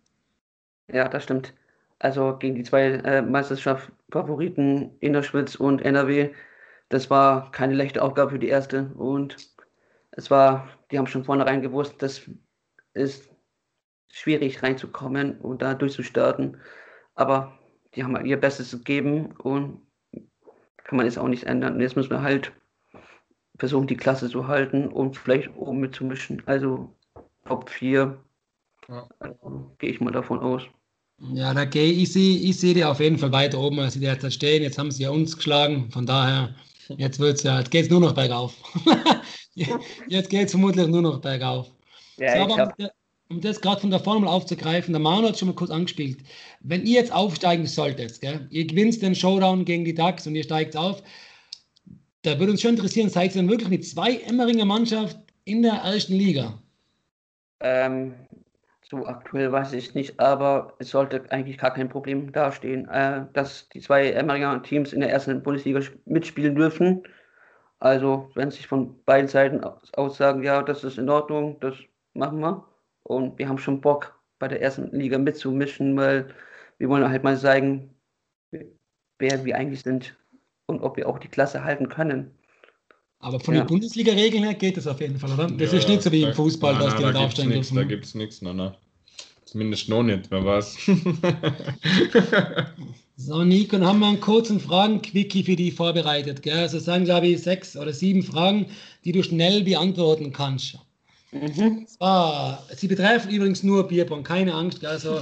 [0.91, 1.54] ja, das stimmt.
[2.00, 6.34] Also gegen die zwei äh, Meisterschaftsfavoriten Innerschwitz und NRW,
[6.89, 8.91] das war keine leichte Aufgabe für die erste.
[8.96, 9.38] Und
[10.12, 12.30] es war, die haben schon vornherein gewusst, das
[12.93, 13.30] ist
[14.10, 16.58] schwierig reinzukommen und da durchzustarten.
[17.15, 17.58] Aber
[17.96, 19.82] die haben ihr Bestes gegeben und
[20.84, 21.76] kann man jetzt auch nicht ändern.
[21.76, 22.54] Und jetzt müssen wir halt
[23.58, 26.43] versuchen, die Klasse zu halten und vielleicht oben mitzumischen.
[26.46, 26.96] Also
[27.47, 28.17] Top 4,
[28.89, 29.07] Ja.
[29.19, 30.63] also, gehe ich mal davon aus.
[31.33, 33.99] Ja, da gehe ich, sehe ich sehe die auf jeden Fall weiter oben, als sie
[33.99, 34.62] derzeit stehen.
[34.62, 36.53] Jetzt haben sie ja uns geschlagen, von daher,
[36.89, 38.53] jetzt wird's ja, jetzt geht es nur noch bergauf.
[40.07, 41.71] jetzt geht es vermutlich nur noch bergauf.
[42.17, 42.77] Ja, so, ich aber hab,
[43.29, 46.19] um, das gerade von der Formel aufzugreifen, der Manu hat schon mal kurz angespielt.
[46.62, 50.43] Wenn ihr jetzt aufsteigen solltet, gell, ihr gewinnt den Showdown gegen die DAX und ihr
[50.43, 51.01] steigt auf,
[52.21, 55.73] da würde uns schon interessieren, seid ihr dann wirklich eine zwei Emmeringer Mannschaft in der
[55.73, 56.62] ersten Liga?
[57.60, 58.15] Ähm,
[58.84, 63.70] so aktuell weiß ich nicht, aber es sollte eigentlich gar kein Problem dastehen, äh, dass
[63.70, 67.04] die zwei Emmeringer Teams in der ersten Bundesliga mitspielen dürfen.
[67.80, 71.76] Also, wenn sich von beiden Seiten aus, aus sagen, ja, das ist in Ordnung, das
[72.13, 72.65] machen wir.
[73.04, 76.34] Und wir haben schon Bock, bei der ersten Liga mitzumischen, weil
[76.78, 77.96] wir wollen halt mal zeigen,
[79.20, 80.15] wer wir eigentlich sind
[80.67, 82.37] und ob wir auch die Klasse halten können.
[83.19, 83.62] Aber von Ja.
[83.63, 85.47] den Bundesliga-Regeln her geht das auf jeden Fall, oder?
[85.47, 87.25] Das Ja, ist nicht so wie im Fußball, nein, dass nein, die da nicht gibt's
[87.39, 87.75] aufsteigen nichts, dürfen.
[87.77, 88.73] Da gibt es nichts, nein, nein.
[89.45, 90.77] Zumindest noch nicht, wer weiß.
[93.19, 96.43] So, Nico, dann haben wir einen kurzen Fragen-Quickie für dich vorbereitet.
[96.43, 96.60] Gell?
[96.60, 98.67] Also es sind, glaube ich, sechs oder sieben Fragen,
[99.06, 100.77] die du schnell beantworten kannst.
[101.32, 101.88] Mhm.
[101.99, 104.82] Ah, sie betreffen übrigens nur Bierpong, keine Angst.
[104.82, 104.89] Gell?
[104.89, 105.21] Also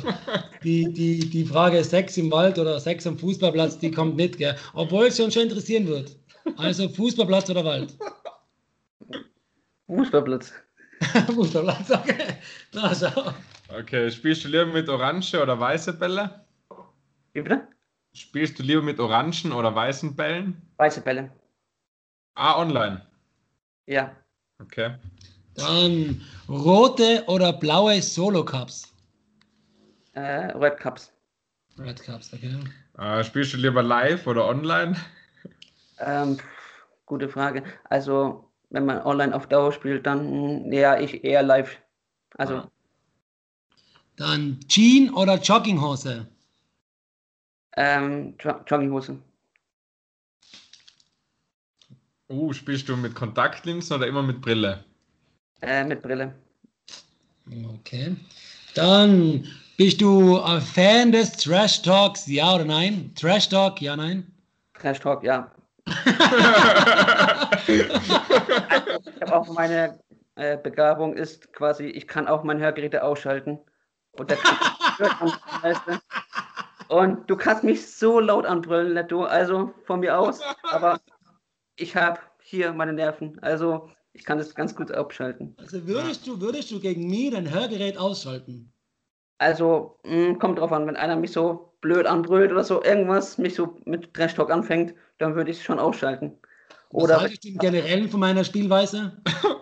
[0.61, 4.37] die, die, die Frage Sex im Wald oder Sex am Fußballplatz, die kommt nicht.
[4.39, 4.57] Gell?
[4.73, 6.17] Obwohl es uns schon interessieren wird.
[6.57, 7.97] Also Fußballplatz oder Wald?
[9.87, 10.53] Fußballplatz.
[11.33, 12.37] Fußballplatz, okay.
[12.73, 13.33] Na, schau.
[13.77, 16.45] okay, spielst du lieber mit orange oder weiße Bälle?
[17.33, 17.67] Wie bitte?
[18.13, 20.61] Spielst du lieber mit orangen oder weißen Bällen?
[20.77, 21.29] Weiße Bälle.
[22.35, 23.05] Ah, online.
[23.87, 24.15] Ja.
[24.61, 24.95] Okay.
[25.55, 28.93] Dann rote oder blaue Solo-Cups?
[30.13, 31.11] Äh, Red Cups.
[31.77, 32.57] Red Cups, okay.
[32.97, 34.95] Äh, spielst du lieber live oder online?
[35.99, 36.37] Ähm,
[37.05, 37.63] gute Frage.
[37.85, 41.77] Also, wenn man online auf Dauer spielt, dann ja, ich eher live.
[42.37, 42.71] Also, Ah.
[44.17, 46.27] Dann Jean oder Jogginghose?
[47.77, 49.19] ähm, Jo- Jogginghose.
[52.29, 54.83] Uh, spielst du mit Kontaktlinsen oder immer mit Brille?
[55.61, 56.33] Äh, mit Brille.
[57.75, 58.15] Okay.
[58.75, 63.11] Dann bist du ein Fan des Trash Talks, ja oder nein?
[63.15, 64.31] Trash Talk, ja, nein?
[64.73, 65.51] Trash Talk, ja.
[67.67, 67.81] Ich
[69.21, 69.99] habe auch meine
[70.35, 73.59] äh, Begabung ist quasi, ich kann auch meine Hörgeräte ausschalten.
[74.13, 74.35] Und,
[76.87, 80.41] und du kannst mich so laut anbrüllen, Netto, also von mir aus.
[80.63, 80.99] Aber
[81.75, 83.37] ich habe hier meine Nerven.
[83.41, 85.55] Also Ich kann das ganz gut abschalten.
[85.57, 88.71] Also würdest du, würdest du gegen mich dein Hörgerät ausschalten?
[89.37, 93.55] Also, mh, kommt drauf an, wenn einer mich so blöd anbrüllt oder so, irgendwas, mich
[93.55, 96.37] so mit Trash Talk anfängt, dann würde ich es schon ausschalten.
[96.91, 99.21] Was Oder haltest du im Generellen von meiner Spielweise?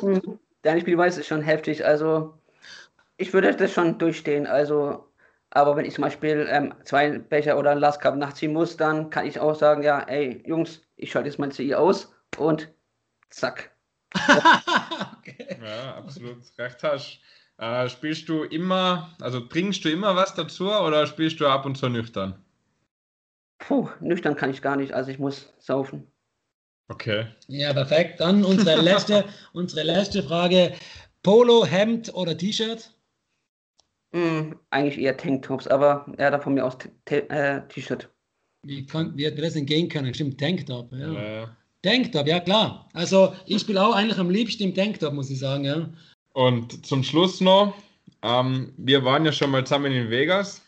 [0.00, 1.84] Hm, Deine Spielweise ist schon heftig.
[1.84, 2.38] Also,
[3.16, 4.46] ich würde das schon durchstehen.
[4.46, 5.08] Also,
[5.50, 9.10] aber wenn ich zum Beispiel ähm, zwei Becher oder ein Last Cup nachziehen muss, dann
[9.10, 12.68] kann ich auch sagen, ja, ey, Jungs, ich schalte jetzt mein CI aus und
[13.30, 13.70] zack.
[15.18, 15.58] okay.
[15.62, 16.38] Ja, absolut.
[16.58, 17.20] Recht hast.
[17.58, 21.76] Äh, spielst du immer, also trinkst du immer was dazu oder spielst du ab und
[21.76, 22.42] zu nüchtern?
[23.66, 26.06] Puh, nüchtern kann ich gar nicht, also ich muss saufen.
[26.88, 27.26] Okay.
[27.46, 28.20] Ja, perfekt.
[28.20, 30.72] Dann unsere letzte, unsere letzte Frage.
[31.22, 32.92] Polo, Hemd oder T-Shirt?
[34.12, 38.08] Hm, eigentlich eher Tanktops, aber ja, da von mir aus äh, T-Shirt.
[38.64, 40.12] Wie konnten wir das entgehen können?
[40.12, 40.92] Stimmt, Tanktop.
[40.92, 41.44] Ja.
[41.44, 41.46] Äh,
[41.82, 42.88] Tanktop, ja klar.
[42.94, 45.88] Also ich spiele auch eigentlich am liebsten im Tanktop, muss ich sagen, ja.
[46.32, 47.74] Und zum Schluss noch,
[48.22, 50.62] ähm, wir waren ja schon mal zusammen in Vegas.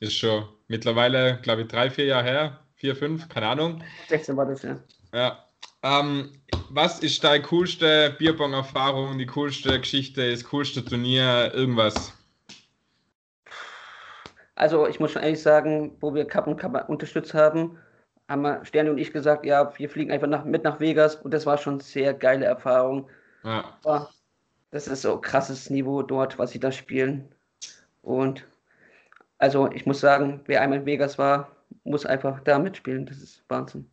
[0.00, 2.58] Ist schon mittlerweile, glaube ich, drei, vier Jahre her.
[2.76, 3.84] Vier, fünf, keine Ahnung.
[4.08, 4.76] 16 war das, ja.
[5.14, 5.44] Ja.
[5.84, 6.32] Ähm,
[6.70, 12.12] was ist deine coolste Bierbong-Erfahrung, die coolste Geschichte, das coolste Turnier, irgendwas?
[14.54, 17.78] Also ich muss schon ehrlich sagen, wo wir Cup und Cup unterstützt haben,
[18.28, 21.34] haben wir Sterne und ich gesagt, ja, wir fliegen einfach nach, mit nach Vegas und
[21.34, 23.08] das war schon sehr geile Erfahrung.
[23.44, 24.08] Ja.
[24.70, 27.28] Das ist so krasses Niveau dort, was sie da spielen.
[28.00, 28.46] Und
[29.42, 31.50] also ich muss sagen, wer einmal in Vegas war,
[31.82, 33.06] muss einfach da mitspielen.
[33.06, 33.90] Das ist Wahnsinn.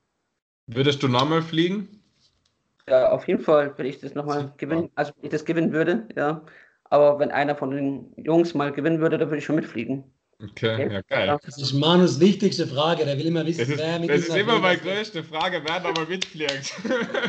[0.68, 2.04] Würdest du nochmal fliegen?
[2.88, 6.08] Ja, auf jeden Fall, wenn ich das nochmal gewinnen, also wenn ich das gewinnen würde,
[6.16, 6.45] ja.
[6.84, 10.04] Aber wenn einer von den Jungs mal gewinnen würde, dann würde ich schon mitfliegen.
[10.42, 11.38] Okay, ja, geil.
[11.44, 13.04] Das ist Manus wichtigste Frage.
[13.04, 15.22] Der will immer wissen, Das ist, wer mit das ist nach immer meine Vegas größte
[15.24, 16.74] Frage, wer da mal mitfliegt.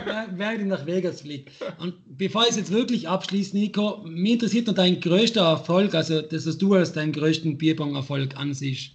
[0.05, 1.51] wer, wer nach Vegas fliegt.
[1.79, 6.23] Und bevor ich es jetzt wirklich abschließe, Nico, mich interessiert noch dein größter Erfolg, also
[6.23, 8.93] das, was du als deinen größten Bierbong-Erfolg ansiehst.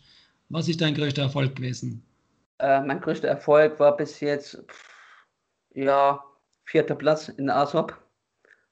[0.47, 2.01] Was ist dein größter Erfolg gewesen?
[2.59, 5.25] Äh, mein größter Erfolg war bis jetzt, pff,
[5.73, 6.23] ja,
[6.63, 7.93] vierter Platz in ASOP.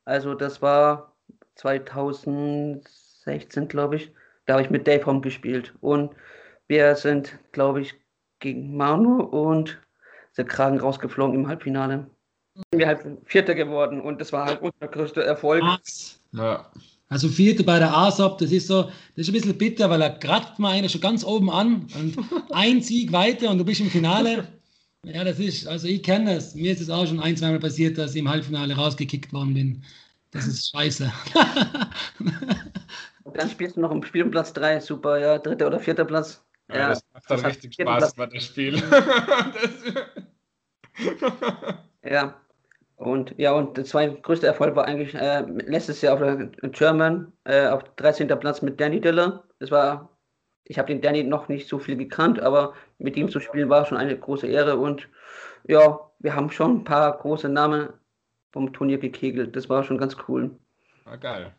[0.05, 1.13] Also das war
[1.55, 4.09] 2016, glaube ich.
[4.45, 5.73] Da habe ich mit Dave Home gespielt.
[5.81, 6.11] Und
[6.67, 7.93] wir sind, glaube ich,
[8.39, 9.79] gegen Manu und
[10.37, 12.07] der Kragen rausgeflogen im Halbfinale.
[12.55, 15.63] Sind wir halt Vierter geworden und das war halt unser größter Erfolg.
[16.33, 16.71] Ja.
[17.09, 20.17] Also Vierte bei der ASOP, das ist so, das ist ein bisschen bitter, weil er
[20.17, 22.17] kratzt mal einer schon ganz oben an und
[22.51, 24.47] ein Sieg weiter und du bist im Finale.
[25.05, 26.55] Ja, das ist, also ich kenne das.
[26.55, 29.83] Mir ist es auch schon ein, zweimal passiert, dass ich im Halbfinale rausgekickt worden bin.
[30.31, 31.11] Das ist scheiße.
[33.23, 36.05] Und dann spielst du noch im Spiel um Platz 3, super, ja, dritter oder vierter
[36.05, 36.43] Platz.
[36.69, 38.15] Ja, das macht dann das richtig Spaß Platz.
[38.15, 38.81] bei das Spiel.
[42.03, 42.35] Ja.
[42.95, 47.67] Und ja, und der zweitgrößte Erfolg war eigentlich äh, letztes Jahr auf der German, äh,
[47.67, 48.27] auf 13.
[48.27, 49.43] Platz mit Danny Diller.
[49.59, 50.09] Das war,
[50.65, 53.85] ich habe den Danny noch nicht so viel gekannt, aber mit ihm zu spielen war
[53.85, 54.77] schon eine große Ehre.
[54.77, 55.09] Und
[55.67, 57.89] ja, wir haben schon ein paar große Namen
[58.51, 59.55] vom Turnier gekegelt.
[59.55, 60.51] Das war schon ganz cool.
[61.03, 61.53] war geil.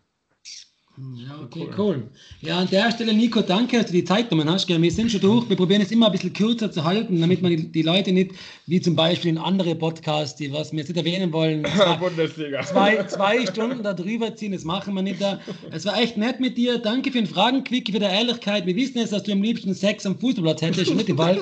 [0.97, 2.09] Ja, okay, cool.
[2.41, 4.69] Ja, an der Stelle, Nico, danke, dass du die Zeit genommen hast.
[4.69, 5.49] Wir sind schon durch.
[5.49, 8.31] Wir probieren es immer ein bisschen kürzer zu halten, damit man die, die Leute nicht,
[8.67, 12.63] wie zum Beispiel in andere Podcasts, die was wir jetzt nicht erwähnen wollen, zwei, Bundesliga.
[12.63, 14.53] zwei, zwei Stunden da drüber ziehen.
[14.53, 15.41] Das machen wir nicht da.
[15.73, 16.79] Es war echt nett mit dir.
[16.79, 18.65] Danke für den Fragenquick, für die Ehrlichkeit.
[18.65, 21.41] Wir wissen jetzt, dass du am liebsten Sex am Fußballplatz hättest und nicht im Wald.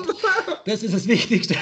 [0.65, 1.55] Das ist das Wichtigste.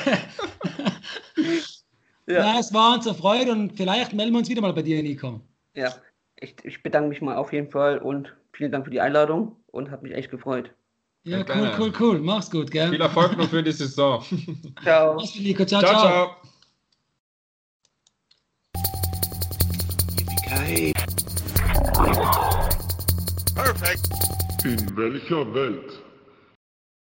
[2.27, 2.57] Ja.
[2.57, 5.41] es war uns eine Freude und vielleicht melden wir uns wieder mal bei dir, Nico.
[5.75, 5.93] Ja,
[6.41, 9.91] ich, ich bedanke mich mal auf jeden Fall und vielen Dank für die Einladung und
[9.91, 10.71] hat mich echt gefreut.
[11.23, 12.19] Ja, Ja, cool, cool, cool.
[12.19, 12.89] Mach's gut, gell?
[12.89, 14.23] Viel Erfolg noch für die Saison.
[14.83, 15.15] Ciao.
[15.15, 15.65] Mach's gut, Nico.
[15.65, 15.81] ciao.
[15.81, 16.01] Ciao, ciao.
[16.01, 16.35] ciao.
[24.63, 26.00] In welcher Welt